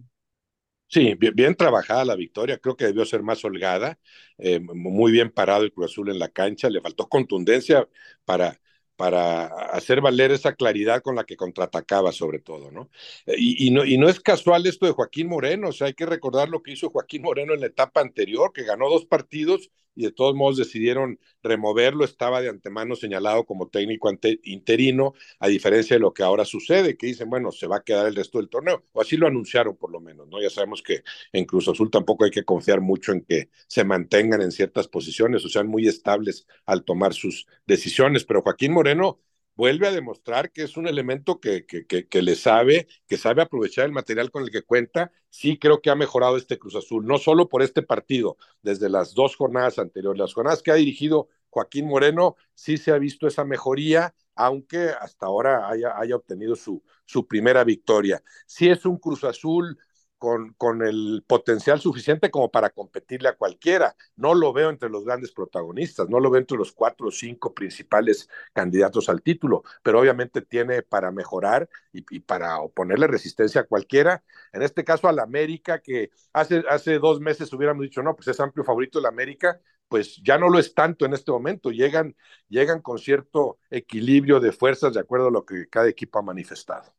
Sí, 0.89 1.15
bien, 1.15 1.53
trabajada 1.55 2.05
la 2.05 2.15
victoria, 2.15 2.59
creo 2.59 2.77
que 2.77 2.85
debió 2.85 3.05
ser 3.05 3.21
más 3.21 3.43
holgada, 3.43 3.99
eh, 4.37 4.59
muy 4.61 5.11
bien 5.11 5.29
parado 5.31 5.63
el 5.63 5.73
Cruz 5.73 5.91
Azul 5.91 6.09
en 6.09 6.17
la 6.17 6.29
cancha, 6.29 6.69
le 6.69 6.79
faltó 6.79 7.09
contundencia 7.09 7.87
para, 8.23 8.57
para 8.97 9.45
hacer 9.45 10.01
valer 10.01 10.31
esa 10.31 10.55
claridad 10.55 11.01
con 11.01 11.15
la 11.15 11.23
que 11.23 11.37
contraatacaba 11.37 12.11
sobre 12.11 12.39
todo, 12.39 12.71
¿no? 12.71 12.89
Y, 13.27 13.71
no, 13.71 13.85
y 13.85 13.97
no 13.97 14.09
es 14.09 14.19
casual 14.19 14.65
esto 14.65 14.85
de 14.87 14.91
Joaquín 14.91 15.27
Moreno, 15.29 15.69
o 15.69 15.71
sea, 15.71 15.87
hay 15.87 15.93
que 15.93 16.05
recordar 16.05 16.49
lo 16.49 16.61
que 16.63 16.71
hizo 16.71 16.89
Joaquín 16.89 17.21
Moreno 17.21 17.53
en 17.53 17.61
la 17.61 17.67
etapa 17.67 18.01
anterior, 18.01 18.51
que 18.51 18.63
ganó 18.63 18.89
dos 18.89 19.05
partidos 19.05 19.71
y 19.97 20.03
de 20.03 20.11
todos 20.11 20.35
modos 20.35 20.57
decidieron 20.57 21.19
removerlo, 21.41 22.05
estaba 22.05 22.39
de 22.39 22.49
antemano 22.49 22.95
señalado 22.95 23.45
como 23.45 23.67
técnico 23.67 24.11
interino, 24.43 25.13
a 25.39 25.47
diferencia 25.47 25.95
de 25.95 25.99
lo 25.99 26.13
que 26.13 26.21
ahora 26.23 26.45
sucede, 26.45 26.97
que 26.97 27.07
dicen, 27.07 27.29
bueno, 27.29 27.51
se 27.51 27.65
va 27.65 27.77
a 27.77 27.83
quedar 27.83 28.05
el 28.07 28.15
resto 28.15 28.37
del 28.37 28.47
torneo, 28.47 28.83
o 28.93 29.01
así 29.01 29.17
lo 29.17 29.27
anunciaron 29.27 29.75
por 29.75 29.91
lo 29.91 29.99
menos, 29.99 30.27
¿no? 30.27 30.39
Ya 30.39 30.51
sabemos 30.51 30.83
que 30.83 31.03
en 31.33 31.45
Cruz 31.45 31.67
Azul 31.67 31.89
tampoco 31.89 32.25
hay 32.25 32.31
que 32.31 32.45
confiar 32.45 32.79
mucho 32.79 33.11
en 33.11 33.21
que 33.21 33.49
se 33.67 33.83
mantengan 33.83 34.41
en 34.41 34.51
ciertas 34.51 34.87
posiciones 34.87 35.43
o 35.43 35.49
sean 35.49 35.67
muy 35.67 35.87
estables 35.87 36.45
al 36.67 36.83
tomar 36.83 37.13
sus 37.13 37.47
decisiones, 37.65 38.23
pero 38.23 38.43
Joaquín 38.43 38.73
Moreno 38.73 39.19
vuelve 39.57 39.87
a 39.87 39.91
demostrar 39.91 40.51
que 40.51 40.61
es 40.61 40.77
un 40.77 40.87
elemento 40.87 41.41
que, 41.41 41.65
que, 41.65 41.85
que, 41.85 42.21
le 42.21 42.35
sabe, 42.35 42.87
que 43.07 43.17
sabe 43.17 43.41
aprovechar 43.41 43.85
el 43.85 43.91
material 43.91 44.31
con 44.31 44.43
el 44.43 44.51
que 44.51 44.61
cuenta. 44.61 45.11
Sí 45.29 45.57
creo 45.57 45.81
que 45.81 45.89
ha 45.89 45.95
mejorado 45.95 46.37
este 46.37 46.59
Cruz 46.59 46.75
Azul, 46.75 47.05
no 47.05 47.17
solo 47.17 47.49
por 47.49 47.63
este 47.63 47.81
partido, 47.81 48.37
desde 48.61 48.87
las 48.87 49.15
dos 49.15 49.35
jornadas 49.35 49.79
anteriores, 49.79 50.19
las 50.19 50.33
jornadas 50.33 50.61
que 50.61 50.71
ha 50.71 50.75
dirigido 50.75 51.27
Joaquín 51.49 51.87
Moreno, 51.87 52.35
sí 52.53 52.77
se 52.77 52.91
ha 52.91 52.99
visto 52.99 53.25
esa 53.25 53.43
mejoría, 53.45 54.13
aunque 54.35 54.89
hasta 54.89 55.25
ahora 55.25 55.67
haya, 55.67 55.97
haya 55.99 56.15
obtenido 56.15 56.55
su, 56.55 56.83
su 57.05 57.27
primera 57.27 57.63
victoria. 57.63 58.21
Sí 58.45 58.69
es 58.69 58.85
un 58.85 58.97
Cruz 58.97 59.23
Azul 59.23 59.79
con, 60.17 60.53
con, 60.53 60.81
el 60.83 61.23
potencial 61.27 61.79
suficiente 61.79 62.31
como 62.31 62.51
para 62.51 62.69
competirle 62.69 63.29
a 63.29 63.35
cualquiera. 63.35 63.95
No 64.15 64.33
lo 64.33 64.53
veo 64.53 64.69
entre 64.69 64.89
los 64.89 65.05
grandes 65.05 65.31
protagonistas, 65.31 66.09
no 66.09 66.19
lo 66.19 66.29
veo 66.29 66.39
entre 66.39 66.57
los 66.57 66.71
cuatro 66.71 67.07
o 67.07 67.11
cinco 67.11 67.53
principales 67.53 68.29
candidatos 68.53 69.09
al 69.09 69.21
título, 69.21 69.63
pero 69.83 69.99
obviamente 69.99 70.41
tiene 70.41 70.81
para 70.83 71.11
mejorar 71.11 71.69
y, 71.93 72.19
para 72.21 72.59
oponerle 72.59 73.07
resistencia 73.07 73.61
a 73.61 73.63
cualquiera. 73.65 74.23
En 74.53 74.61
este 74.61 74.83
caso 74.83 75.07
al 75.07 75.19
América, 75.19 75.79
que 75.79 76.11
hace, 76.33 76.63
hace 76.69 76.99
dos 76.99 77.19
meses 77.19 77.51
hubiéramos 77.53 77.83
dicho, 77.83 78.01
no, 78.03 78.15
pues 78.15 78.27
es 78.27 78.39
amplio 78.39 78.63
favorito 78.63 78.99
el 78.99 79.05
América, 79.05 79.59
pues 79.87 80.17
ya 80.23 80.37
no 80.37 80.49
lo 80.49 80.59
es 80.59 80.73
tanto 80.73 81.05
en 81.05 81.13
este 81.13 81.31
momento, 81.31 81.71
llegan, 81.71 82.15
llegan 82.49 82.81
con 82.81 82.99
cierto 82.99 83.59
equilibrio 83.69 84.39
de 84.39 84.51
fuerzas 84.51 84.93
de 84.93 84.99
acuerdo 84.99 85.27
a 85.27 85.31
lo 85.31 85.45
que 85.45 85.67
cada 85.69 85.87
equipo 85.87 86.19
ha 86.19 86.21
manifestado. 86.23 86.93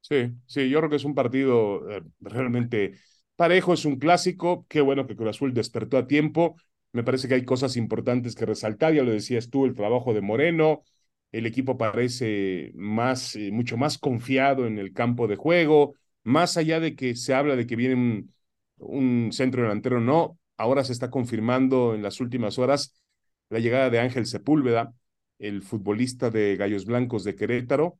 Sí, 0.00 0.32
sí, 0.46 0.68
yo 0.70 0.78
creo 0.78 0.90
que 0.90 0.96
es 0.96 1.04
un 1.04 1.14
partido 1.14 1.88
eh, 1.90 2.02
realmente 2.20 2.94
parejo, 3.36 3.74
es 3.74 3.84
un 3.84 3.96
clásico. 3.98 4.66
Qué 4.68 4.80
bueno 4.80 5.06
que 5.06 5.14
Cruz 5.16 5.30
Azul 5.30 5.54
despertó 5.54 5.98
a 5.98 6.06
tiempo. 6.06 6.56
Me 6.92 7.04
parece 7.04 7.28
que 7.28 7.34
hay 7.34 7.44
cosas 7.44 7.76
importantes 7.76 8.34
que 8.34 8.46
resaltar. 8.46 8.94
Ya 8.94 9.02
lo 9.04 9.12
decías 9.12 9.50
tú, 9.50 9.66
el 9.66 9.74
trabajo 9.74 10.12
de 10.14 10.20
Moreno. 10.22 10.82
El 11.32 11.46
equipo 11.46 11.78
parece 11.78 12.72
más, 12.74 13.36
eh, 13.36 13.50
mucho 13.52 13.76
más 13.76 13.98
confiado 13.98 14.66
en 14.66 14.78
el 14.78 14.92
campo 14.92 15.28
de 15.28 15.36
juego. 15.36 15.94
Más 16.24 16.56
allá 16.56 16.80
de 16.80 16.96
que 16.96 17.14
se 17.14 17.34
habla 17.34 17.54
de 17.56 17.66
que 17.66 17.76
viene 17.76 17.94
un, 17.94 18.34
un 18.78 19.30
centro 19.32 19.62
delantero, 19.62 20.00
no. 20.00 20.38
Ahora 20.56 20.82
se 20.84 20.92
está 20.92 21.10
confirmando 21.10 21.94
en 21.94 22.02
las 22.02 22.20
últimas 22.20 22.58
horas 22.58 22.94
la 23.48 23.58
llegada 23.60 23.90
de 23.90 24.00
Ángel 24.00 24.26
Sepúlveda, 24.26 24.92
el 25.38 25.62
futbolista 25.62 26.30
de 26.30 26.56
Gallos 26.56 26.84
Blancos 26.84 27.24
de 27.24 27.34
Querétaro 27.36 27.98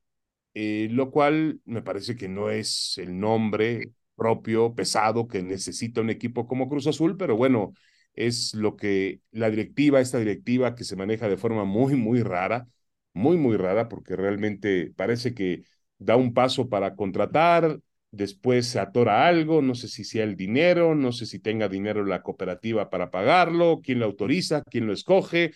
eh, 0.54 0.88
lo 0.90 1.10
cual 1.10 1.60
me 1.64 1.82
parece 1.82 2.16
que 2.16 2.28
no 2.28 2.50
es 2.50 2.98
el 2.98 3.18
nombre 3.18 3.92
propio, 4.16 4.74
pesado, 4.74 5.28
que 5.28 5.42
necesita 5.42 6.00
un 6.00 6.10
equipo 6.10 6.46
como 6.46 6.68
Cruz 6.68 6.86
Azul, 6.86 7.16
pero 7.16 7.36
bueno, 7.36 7.72
es 8.14 8.54
lo 8.54 8.76
que 8.76 9.20
la 9.30 9.50
directiva, 9.50 10.00
esta 10.00 10.18
directiva 10.18 10.74
que 10.74 10.84
se 10.84 10.96
maneja 10.96 11.28
de 11.28 11.36
forma 11.36 11.64
muy, 11.64 11.94
muy 11.96 12.22
rara, 12.22 12.66
muy, 13.14 13.36
muy 13.36 13.56
rara, 13.56 13.88
porque 13.88 14.16
realmente 14.16 14.92
parece 14.96 15.34
que 15.34 15.62
da 15.98 16.16
un 16.16 16.34
paso 16.34 16.68
para 16.68 16.94
contratar, 16.96 17.80
después 18.10 18.66
se 18.66 18.80
atora 18.80 19.26
algo, 19.26 19.62
no 19.62 19.74
sé 19.74 19.88
si 19.88 20.04
sea 20.04 20.24
el 20.24 20.36
dinero, 20.36 20.94
no 20.94 21.12
sé 21.12 21.26
si 21.26 21.38
tenga 21.38 21.68
dinero 21.68 22.04
la 22.04 22.22
cooperativa 22.22 22.90
para 22.90 23.10
pagarlo, 23.10 23.80
quién 23.82 24.00
lo 24.00 24.06
autoriza, 24.06 24.62
quién 24.64 24.86
lo 24.86 24.92
escoge. 24.92 25.52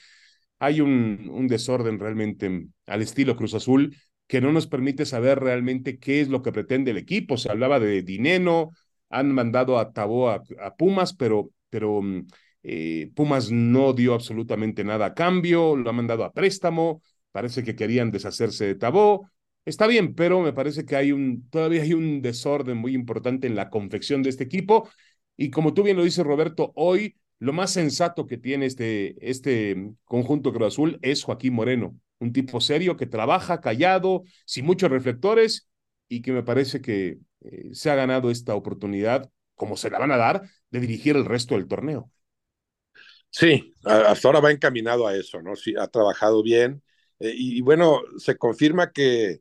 Hay 0.58 0.80
un, 0.80 1.28
un 1.32 1.48
desorden 1.48 1.98
realmente 1.98 2.66
al 2.86 3.02
estilo 3.02 3.36
Cruz 3.36 3.54
Azul 3.54 3.96
que 4.26 4.40
no 4.40 4.52
nos 4.52 4.66
permite 4.66 5.04
saber 5.06 5.40
realmente 5.40 5.98
qué 5.98 6.20
es 6.20 6.28
lo 6.28 6.42
que 6.42 6.52
pretende 6.52 6.90
el 6.90 6.98
equipo. 6.98 7.36
Se 7.36 7.50
hablaba 7.50 7.80
de 7.80 8.02
dinero, 8.02 8.70
han 9.10 9.32
mandado 9.32 9.78
a 9.78 9.92
Tabó 9.92 10.30
a, 10.30 10.42
Pumas, 10.76 11.14
pero, 11.14 11.50
pero 11.70 12.02
mm, 12.02 12.26
eh, 12.62 13.10
Pumas 13.14 13.50
no 13.50 13.92
dio 13.92 14.14
absolutamente 14.14 14.84
nada 14.84 15.06
a 15.06 15.14
cambio, 15.14 15.76
lo 15.76 15.90
ha 15.90 15.92
mandado 15.92 16.24
a 16.24 16.32
préstamo, 16.32 17.02
parece 17.32 17.62
que 17.64 17.76
querían 17.76 18.10
deshacerse 18.10 18.66
de 18.66 18.74
Tabó. 18.74 19.30
Está 19.64 19.86
bien, 19.86 20.14
pero 20.14 20.40
me 20.40 20.52
parece 20.52 20.84
que 20.84 20.96
hay 20.96 21.12
un, 21.12 21.48
todavía 21.48 21.82
hay 21.82 21.94
un 21.94 22.20
desorden 22.22 22.76
muy 22.76 22.94
importante 22.94 23.46
en 23.46 23.56
la 23.56 23.70
confección 23.70 24.22
de 24.22 24.30
este 24.30 24.44
equipo. 24.44 24.88
Y 25.36 25.50
como 25.50 25.74
tú 25.74 25.82
bien 25.82 25.96
lo 25.96 26.04
dices, 26.04 26.24
Roberto, 26.24 26.72
hoy 26.76 27.16
lo 27.38 27.52
más 27.52 27.72
sensato 27.72 28.26
que 28.26 28.38
tiene 28.38 28.66
este, 28.66 29.16
este 29.28 29.92
conjunto 30.04 30.52
Cruz 30.52 30.68
Azul 30.68 30.98
es 31.02 31.24
Joaquín 31.24 31.54
Moreno 31.54 31.98
un 32.18 32.32
tipo 32.32 32.60
serio 32.60 32.96
que 32.96 33.06
trabaja 33.06 33.60
callado, 33.60 34.24
sin 34.46 34.64
muchos 34.64 34.90
reflectores 34.90 35.68
y 36.08 36.22
que 36.22 36.32
me 36.32 36.42
parece 36.42 36.80
que 36.80 37.18
eh, 37.42 37.70
se 37.72 37.90
ha 37.90 37.94
ganado 37.94 38.30
esta 38.30 38.54
oportunidad, 38.54 39.30
como 39.54 39.76
se 39.76 39.90
la 39.90 39.98
van 39.98 40.12
a 40.12 40.16
dar, 40.16 40.42
de 40.70 40.80
dirigir 40.80 41.16
el 41.16 41.24
resto 41.24 41.54
del 41.54 41.68
torneo. 41.68 42.10
Sí, 43.30 43.74
hasta 43.84 44.28
ahora 44.28 44.40
va 44.40 44.52
encaminado 44.52 45.06
a 45.06 45.16
eso, 45.16 45.42
¿no? 45.42 45.56
Sí, 45.56 45.74
ha 45.76 45.88
trabajado 45.88 46.42
bien 46.42 46.82
eh, 47.18 47.32
y, 47.34 47.60
bueno, 47.62 48.00
se 48.16 48.36
confirma 48.36 48.92
que 48.92 49.40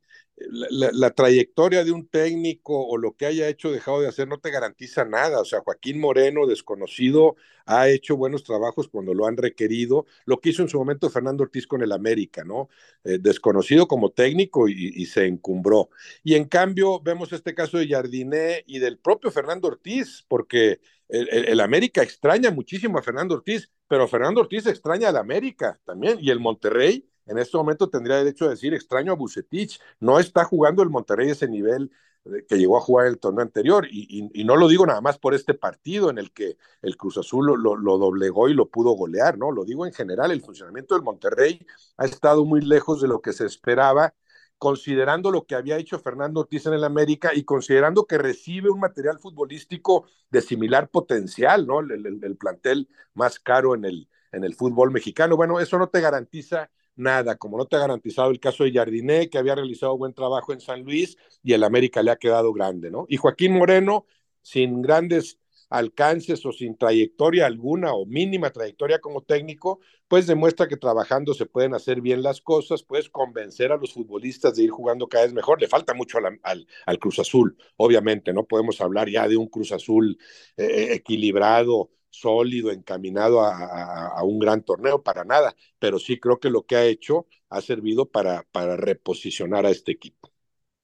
la, 0.49 1.11
trayectoria 1.11 1.83
de 1.83 1.91
un 1.91 2.07
técnico 2.07 2.85
o 2.87 2.97
lo 2.97 3.15
que 3.15 3.25
haya 3.25 3.47
hecho 3.47 3.71
dejado 3.71 4.01
de 4.01 4.07
hacer 4.07 4.27
no 4.27 4.39
te 4.39 4.51
garantiza 4.51 5.05
nada. 5.05 5.39
O 5.41 5.45
sea, 5.45 5.61
Joaquín 5.61 5.99
Moreno, 5.99 6.45
desconocido, 6.47 7.35
ha 7.65 7.89
hecho 7.89 8.17
buenos 8.17 8.43
trabajos 8.43 8.87
cuando 8.87 9.13
lo 9.13 9.25
han 9.25 9.37
requerido. 9.37 10.05
Lo 10.25 10.39
que 10.39 10.49
hizo 10.49 10.61
en 10.61 10.69
su 10.69 10.77
momento 10.77 11.09
Fernando 11.09 11.43
Ortiz 11.43 11.67
con 11.67 11.81
el 11.81 11.91
América, 11.91 12.43
¿no? 12.43 12.69
Eh, 13.03 13.17
desconocido 13.19 13.87
como 13.87 14.11
técnico 14.11 14.67
y, 14.67 15.05
se 15.05 15.25
encumbró. 15.25 15.89
Y 16.23 16.35
en 16.35 16.45
cambio, 16.45 16.99
vemos 17.01 17.33
este 17.33 17.53
caso 17.53 17.77
de 17.77 17.87
Jardiné 17.87 18.63
y 18.67 18.79
del 18.79 18.97
propio 18.97 19.31
Fernando 19.31 19.67
Ortiz, 19.67 20.23
porque 20.27 20.79
el, 21.09 21.27
el, 21.29 21.59
América 21.59 22.01
extraña 22.01 22.51
muchísimo 22.51 22.97
a 22.97 23.03
Fernando 23.03 23.35
Ortiz, 23.35 23.69
pero 23.87 24.07
Fernando 24.07 24.41
Ortiz 24.41 24.65
extraña 24.65 25.09
al 25.09 25.17
América 25.17 25.79
también 25.85 26.17
y 26.21 26.29
el 26.31 26.39
Monterrey 26.39 27.07
en 27.25 27.37
este 27.37 27.57
momento 27.57 27.89
tendría 27.89 28.17
derecho 28.17 28.45
a 28.45 28.49
decir 28.49 28.73
extraño 28.73 29.11
a 29.11 29.15
Bucetich, 29.15 29.79
no 29.99 30.19
está 30.19 30.43
jugando 30.45 30.83
el 30.83 30.89
Monterrey 30.89 31.29
ese 31.29 31.47
nivel 31.47 31.91
eh, 32.25 32.45
que 32.47 32.57
llegó 32.57 32.77
a 32.77 32.81
jugar 32.81 33.07
el 33.07 33.19
torneo 33.19 33.41
anterior. 33.41 33.87
Y, 33.89 34.43
no 34.45 34.55
lo 34.55 34.67
digo 34.67 34.85
nada 34.85 35.01
más 35.01 35.17
por 35.17 35.33
este 35.33 35.53
partido 35.53 36.09
en 36.09 36.17
el 36.17 36.31
que 36.31 36.57
el 36.81 36.97
Cruz 36.97 37.17
Azul 37.17 37.45
lo, 37.45 37.97
doblegó 37.97 38.49
y 38.49 38.53
lo 38.53 38.69
pudo 38.69 38.91
golear, 38.91 39.37
¿no? 39.37 39.51
Lo 39.51 39.65
digo 39.65 39.85
en 39.85 39.93
general, 39.93 40.31
el 40.31 40.41
funcionamiento 40.41 40.95
del 40.95 41.03
Monterrey 41.03 41.65
ha 41.97 42.05
estado 42.05 42.45
muy 42.45 42.61
lejos 42.61 43.01
de 43.01 43.07
lo 43.07 43.21
que 43.21 43.33
se 43.33 43.45
esperaba 43.45 44.13
considerando 44.57 45.29
lo 45.29 45.45
que 45.45 45.55
había 45.55 45.77
hecho 45.77 45.99
Fernando 45.99 46.39
Ortiz 46.39 46.65
en 46.67 46.73
el 46.73 46.85
América 46.85 47.31
y 47.33 47.43
considerando 47.43 48.05
que 48.05 48.17
recibe 48.17 48.69
un 48.69 48.79
material 48.79 49.19
futbolístico 49.19 50.07
de 50.29 50.41
similar 50.41 50.89
potencial, 50.89 51.67
¿no? 51.67 51.81
El, 51.81 52.37
plantel 52.37 52.87
más 53.13 53.39
caro 53.39 53.75
en 53.75 53.83
el, 53.83 54.07
en 54.31 54.45
el 54.45 54.55
fútbol 54.55 54.91
mexicano. 54.91 55.35
Bueno, 55.35 55.59
eso 55.59 55.77
no 55.77 55.89
te 55.89 55.99
garantiza 55.99 56.69
nada, 56.95 57.35
como 57.37 57.57
no 57.57 57.65
te 57.65 57.75
ha 57.75 57.79
garantizado 57.79 58.31
el 58.31 58.39
caso 58.39 58.63
de 58.63 58.73
Jardiné, 58.73 59.29
que 59.29 59.37
había 59.37 59.55
realizado 59.55 59.97
buen 59.97 60.13
trabajo 60.13 60.53
en 60.53 60.59
San 60.59 60.83
Luis 60.83 61.17
y 61.43 61.53
el 61.53 61.63
América 61.63 62.03
le 62.03 62.11
ha 62.11 62.17
quedado 62.17 62.53
grande, 62.53 62.91
¿no? 62.91 63.05
Y 63.09 63.17
Joaquín 63.17 63.53
Moreno, 63.53 64.05
sin 64.41 64.81
grandes 64.81 65.39
alcances 65.73 66.45
o 66.45 66.51
sin 66.51 66.77
trayectoria 66.77 67.47
alguna 67.47 67.93
o 67.93 68.05
mínima 68.05 68.51
trayectoria 68.51 68.99
como 68.99 69.21
técnico, 69.21 69.79
pues 70.07 70.27
demuestra 70.27 70.67
que 70.67 70.77
trabajando 70.77 71.33
se 71.33 71.47
pueden 71.47 71.73
hacer 71.73 71.99
bien 71.99 72.21
las 72.21 72.41
cosas, 72.41 72.83
puedes 72.83 73.09
convencer 73.09 73.71
a 73.71 73.77
los 73.77 73.93
futbolistas 73.93 74.55
de 74.55 74.63
ir 74.63 74.69
jugando 74.69 75.07
cada 75.07 75.23
vez 75.23 75.33
mejor. 75.33 75.59
Le 75.59 75.67
falta 75.67 75.95
mucho 75.95 76.19
al, 76.19 76.67
al, 76.85 76.99
Cruz 76.99 77.17
Azul, 77.17 77.57
obviamente, 77.77 78.33
no 78.33 78.45
podemos 78.45 78.79
hablar 78.81 79.09
ya 79.09 79.27
de 79.27 79.35
un 79.35 79.47
Cruz 79.47 79.71
Azul 79.71 80.15
eh, 80.57 80.63
eh, 80.63 80.93
equilibrado, 80.93 81.89
sólido, 82.13 82.71
encaminado 82.71 83.41
a, 83.41 84.23
un 84.23 84.39
gran 84.39 84.63
torneo, 84.63 85.01
para 85.03 85.23
nada, 85.23 85.55
pero 85.79 85.99
sí 85.99 86.19
creo 86.19 86.39
que 86.39 86.49
lo 86.49 86.65
que 86.65 86.75
ha 86.75 86.85
hecho 86.85 87.27
ha 87.49 87.61
servido 87.61 88.09
para, 88.09 88.43
para 88.51 88.77
reposicionar 88.77 89.65
a 89.65 89.71
este 89.71 89.91
equipo. 89.91 90.31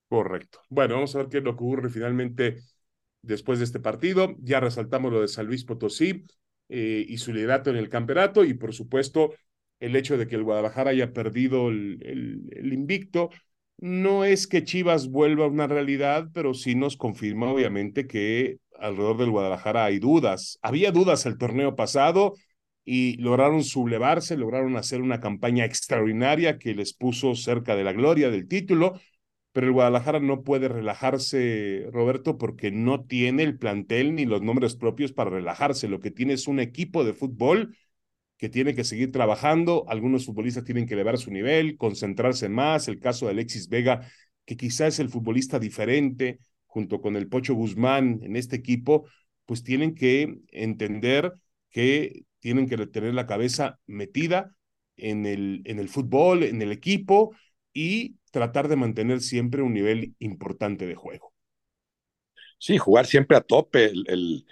Correcto. 0.09 0.61
Bueno, 0.69 0.95
vamos 0.95 1.15
a 1.15 1.19
ver 1.19 1.29
qué 1.29 1.37
es 1.37 1.43
lo 1.43 1.55
que 1.55 1.63
ocurre 1.63 1.89
finalmente 1.89 2.61
después 3.21 3.59
de 3.59 3.65
este 3.65 3.79
partido. 3.79 4.35
Ya 4.39 4.59
resaltamos 4.59 5.11
lo 5.11 5.21
de 5.21 5.27
San 5.27 5.45
Luis 5.45 5.63
Potosí 5.63 6.25
eh, 6.67 7.05
y 7.07 7.17
su 7.17 7.31
liderato 7.31 7.69
en 7.69 7.77
el 7.77 7.89
campeonato 7.89 8.43
y 8.43 8.53
por 8.53 8.73
supuesto 8.73 9.33
el 9.79 9.95
hecho 9.95 10.17
de 10.17 10.27
que 10.27 10.35
el 10.35 10.43
Guadalajara 10.43 10.91
haya 10.91 11.13
perdido 11.13 11.69
el, 11.69 12.73
invicto. 12.73 13.29
No 13.77 14.25
es 14.25 14.45
que 14.47 14.63
Chivas 14.63 15.09
vuelva 15.09 15.45
a 15.45 15.47
una 15.47 15.67
realidad, 15.67 16.29
pero 16.33 16.53
sí 16.53 16.75
nos 16.75 16.97
confirma 16.97 17.51
obviamente 17.51 18.07
que 18.07 18.59
alrededor 18.81 19.17
del 19.17 19.31
Guadalajara 19.31 19.85
hay 19.85 19.99
dudas. 19.99 20.59
Había 20.61 20.91
dudas 20.91 21.25
el 21.25 21.37
torneo 21.37 21.75
pasado 21.75 22.33
y 22.85 23.17
lograron 23.17 23.63
sublevarse, 23.63 24.37
lograron 24.37 24.75
hacer 24.77 25.01
una 25.01 25.19
campaña 25.19 25.65
extraordinaria 25.65 26.57
que 26.57 26.73
les 26.73 26.93
puso 26.93 27.35
cerca 27.35 27.75
de 27.75 27.83
la 27.83 27.93
gloria 27.93 28.29
del 28.29 28.47
título 28.47 28.99
pero 29.51 29.67
el 29.67 29.73
Guadalajara 29.73 30.19
no 30.19 30.43
puede 30.43 30.67
relajarse, 30.67 31.87
Roberto, 31.91 32.37
porque 32.37 32.71
no 32.71 33.05
tiene 33.05 33.43
el 33.43 33.57
plantel 33.57 34.15
ni 34.15 34.25
los 34.25 34.41
nombres 34.41 34.75
propios 34.75 35.11
para 35.11 35.31
relajarse. 35.31 35.87
Lo 35.87 35.99
que 35.99 36.11
tiene 36.11 36.33
es 36.33 36.47
un 36.47 36.59
equipo 36.59 37.03
de 37.03 37.13
fútbol 37.13 37.75
que 38.37 38.49
tiene 38.49 38.75
que 38.75 38.83
seguir 38.83 39.11
trabajando. 39.11 39.85
Algunos 39.89 40.25
futbolistas 40.25 40.63
tienen 40.63 40.85
que 40.85 40.93
elevar 40.93 41.17
su 41.17 41.31
nivel, 41.31 41.77
concentrarse 41.77 42.47
más. 42.47 42.87
El 42.87 42.99
caso 42.99 43.25
de 43.25 43.31
Alexis 43.31 43.69
Vega, 43.69 44.07
que 44.45 44.55
quizás 44.55 44.95
es 44.95 44.99
el 44.99 45.09
futbolista 45.09 45.59
diferente, 45.59 46.39
junto 46.69 47.01
con 47.01 47.15
el 47.15 47.27
Pocho 47.27 47.55
Guzmán 47.55 48.19
en 48.23 48.35
este 48.35 48.55
equipo, 48.55 49.07
pues 49.45 49.63
tienen 49.63 49.95
que 49.95 50.39
entender 50.51 51.33
que 51.71 52.23
tienen 52.39 52.69
que 52.69 52.77
tener 52.87 53.13
la 53.15 53.25
cabeza 53.25 53.79
metida 53.87 54.55
en 54.95 55.25
el, 55.25 55.63
en 55.65 55.79
el 55.79 55.89
fútbol, 55.89 56.43
en 56.43 56.61
el 56.61 56.71
equipo 56.71 57.35
y 57.73 58.17
tratar 58.31 58.67
de 58.67 58.75
mantener 58.75 59.21
siempre 59.21 59.63
un 59.63 59.73
nivel 59.73 60.15
importante 60.19 60.85
de 60.85 60.95
juego. 60.95 61.33
Sí, 62.59 62.77
jugar 62.77 63.05
siempre 63.07 63.35
a 63.37 63.41
tope. 63.41 63.85
el, 63.85 64.05
el, 64.07 64.45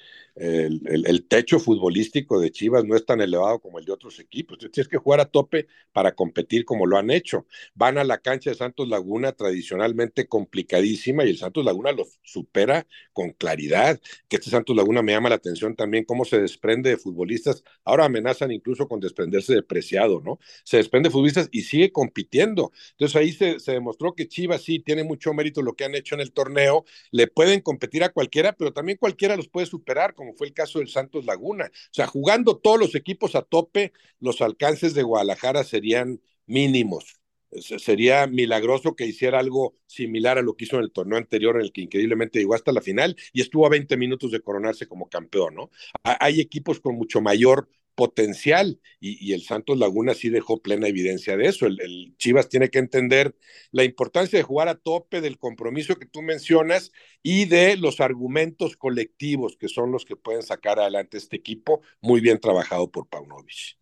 techo 1.27 1.59
futbolístico 1.59 2.39
de 2.39 2.51
Chivas 2.51 2.85
no 2.85 2.95
es 2.95 3.05
tan 3.05 3.21
elevado 3.21 3.59
como 3.59 3.79
el 3.79 3.85
de 3.85 3.91
otros 3.91 4.19
equipos. 4.19 4.57
Tienes 4.57 4.87
que 4.87 4.97
jugar 4.97 5.19
a 5.19 5.25
tope 5.25 5.67
para 5.91 6.13
competir 6.13 6.65
como 6.65 6.85
lo 6.85 6.97
han 6.97 7.09
hecho. 7.09 7.45
Van 7.73 7.97
a 7.97 8.03
la 8.03 8.19
cancha 8.19 8.49
de 8.49 8.55
Santos 8.55 8.87
Laguna 8.87 9.31
tradicionalmente 9.31 10.27
complicadísima 10.27 11.25
y 11.25 11.29
el 11.29 11.37
Santos 11.37 11.65
Laguna 11.65 11.91
lo 11.91 12.05
supera 12.23 12.87
con 13.13 13.31
claridad. 13.31 13.99
Que 14.27 14.37
este 14.37 14.49
Santos 14.49 14.75
Laguna 14.75 15.01
me 15.01 15.13
llama 15.13 15.29
la 15.29 15.35
atención 15.35 15.75
también 15.75 16.05
cómo 16.05 16.25
se 16.25 16.39
desprende 16.39 16.89
de 16.91 16.97
futbolistas. 16.97 17.63
Ahora 17.83 18.05
amenazan 18.05 18.51
incluso 18.51 18.87
con 18.87 18.99
desprenderse 18.99 19.53
de 19.53 19.63
Preciado, 19.63 20.21
¿no? 20.23 20.39
Se 20.63 20.77
desprende 20.77 21.09
de 21.09 21.13
futbolistas 21.13 21.49
y 21.51 21.63
sigue 21.63 21.91
compitiendo. 21.91 22.71
Entonces 22.91 23.15
ahí 23.15 23.31
se, 23.31 23.59
se 23.59 23.73
demostró 23.73 24.13
que 24.13 24.27
Chivas 24.27 24.61
sí 24.63 24.79
tiene 24.79 25.03
mucho 25.03 25.33
mérito 25.33 25.61
lo 25.61 25.75
que 25.75 25.85
han 25.85 25.95
hecho 25.95 26.15
en 26.15 26.21
el 26.21 26.31
torneo. 26.31 26.85
Le 27.11 27.27
pueden 27.27 27.61
competir 27.61 28.03
a 28.03 28.09
cualquiera, 28.09 28.53
pero 28.53 28.73
también 28.73 28.97
cualquiera 28.97 29.35
los 29.35 29.47
puede 29.47 29.65
superar 29.65 30.13
como 30.13 30.26
fue 30.33 30.47
el 30.47 30.53
caso 30.53 30.79
del 30.79 30.89
Santos 30.89 31.25
Laguna. 31.25 31.65
O 31.65 31.93
sea, 31.93 32.07
jugando 32.07 32.57
todos 32.57 32.79
los 32.79 32.95
equipos 32.95 33.35
a 33.35 33.41
tope, 33.41 33.93
los 34.19 34.41
alcances 34.41 34.93
de 34.93 35.03
Guadalajara 35.03 35.63
serían 35.63 36.21
mínimos. 36.45 37.19
Sería 37.51 38.27
milagroso 38.27 38.95
que 38.95 39.05
hiciera 39.05 39.39
algo 39.39 39.75
similar 39.85 40.37
a 40.37 40.41
lo 40.41 40.55
que 40.55 40.65
hizo 40.65 40.75
en 40.75 40.83
el 40.83 40.91
torneo 40.91 41.17
anterior, 41.17 41.55
en 41.55 41.61
el 41.61 41.71
que 41.71 41.81
increíblemente 41.81 42.39
llegó 42.39 42.55
hasta 42.55 42.73
la 42.73 42.81
final 42.81 43.15
y 43.31 43.41
estuvo 43.41 43.65
a 43.65 43.69
20 43.69 43.95
minutos 43.95 44.31
de 44.31 44.41
coronarse 44.41 44.87
como 44.87 45.07
campeón, 45.07 45.55
¿no? 45.55 45.71
Hay 46.03 46.41
equipos 46.41 46.81
con 46.81 46.95
mucho 46.95 47.21
mayor 47.21 47.69
potencial 47.97 48.79
y, 48.99 49.33
el 49.33 49.41
Santos 49.41 49.75
Laguna 49.79 50.13
sí 50.13 50.29
dejó 50.29 50.61
plena 50.61 50.87
evidencia 50.87 51.35
de 51.35 51.47
eso. 51.47 51.65
El, 51.65 52.13
Chivas 52.17 52.47
tiene 52.47 52.69
que 52.69 52.77
entender 52.77 53.35
la 53.71 53.83
importancia 53.83 54.37
de 54.37 54.43
jugar 54.43 54.67
a 54.67 54.75
tope 54.75 55.19
del 55.19 55.39
compromiso 55.39 55.95
que 55.95 56.05
tú 56.05 56.21
mencionas 56.21 56.91
y 57.23 57.45
de 57.45 57.75
los 57.75 57.99
argumentos 57.99 58.77
colectivos 58.77 59.57
que 59.57 59.67
son 59.67 59.91
los 59.91 60.05
que 60.05 60.15
pueden 60.15 60.43
sacar 60.43 60.79
adelante 60.79 61.17
este 61.17 61.37
equipo 61.37 61.81
muy 61.99 62.21
bien 62.21 62.39
trabajado 62.39 62.91
por 62.91 63.09
Paunovic. 63.09 63.79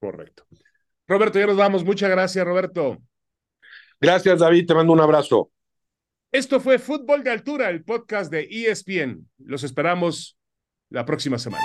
Correcto. 0.00 0.44
Roberto, 1.06 1.38
ya 1.38 1.46
nos 1.46 1.56
vamos. 1.56 1.84
Muchas 1.84 2.10
gracias, 2.10 2.44
Roberto. 2.44 2.98
Gracias, 4.00 4.40
David. 4.40 4.66
Te 4.66 4.74
mando 4.74 4.92
un 4.92 5.00
abrazo. 5.00 5.52
Esto 6.32 6.58
fue 6.58 6.80
Fútbol 6.80 7.22
de 7.22 7.30
Altura, 7.30 7.70
el 7.70 7.84
podcast 7.84 8.28
de 8.32 8.48
ESPN. 8.50 9.28
Los 9.38 9.62
esperamos 9.62 10.36
la 10.90 11.04
próxima 11.04 11.38
semana. 11.38 11.64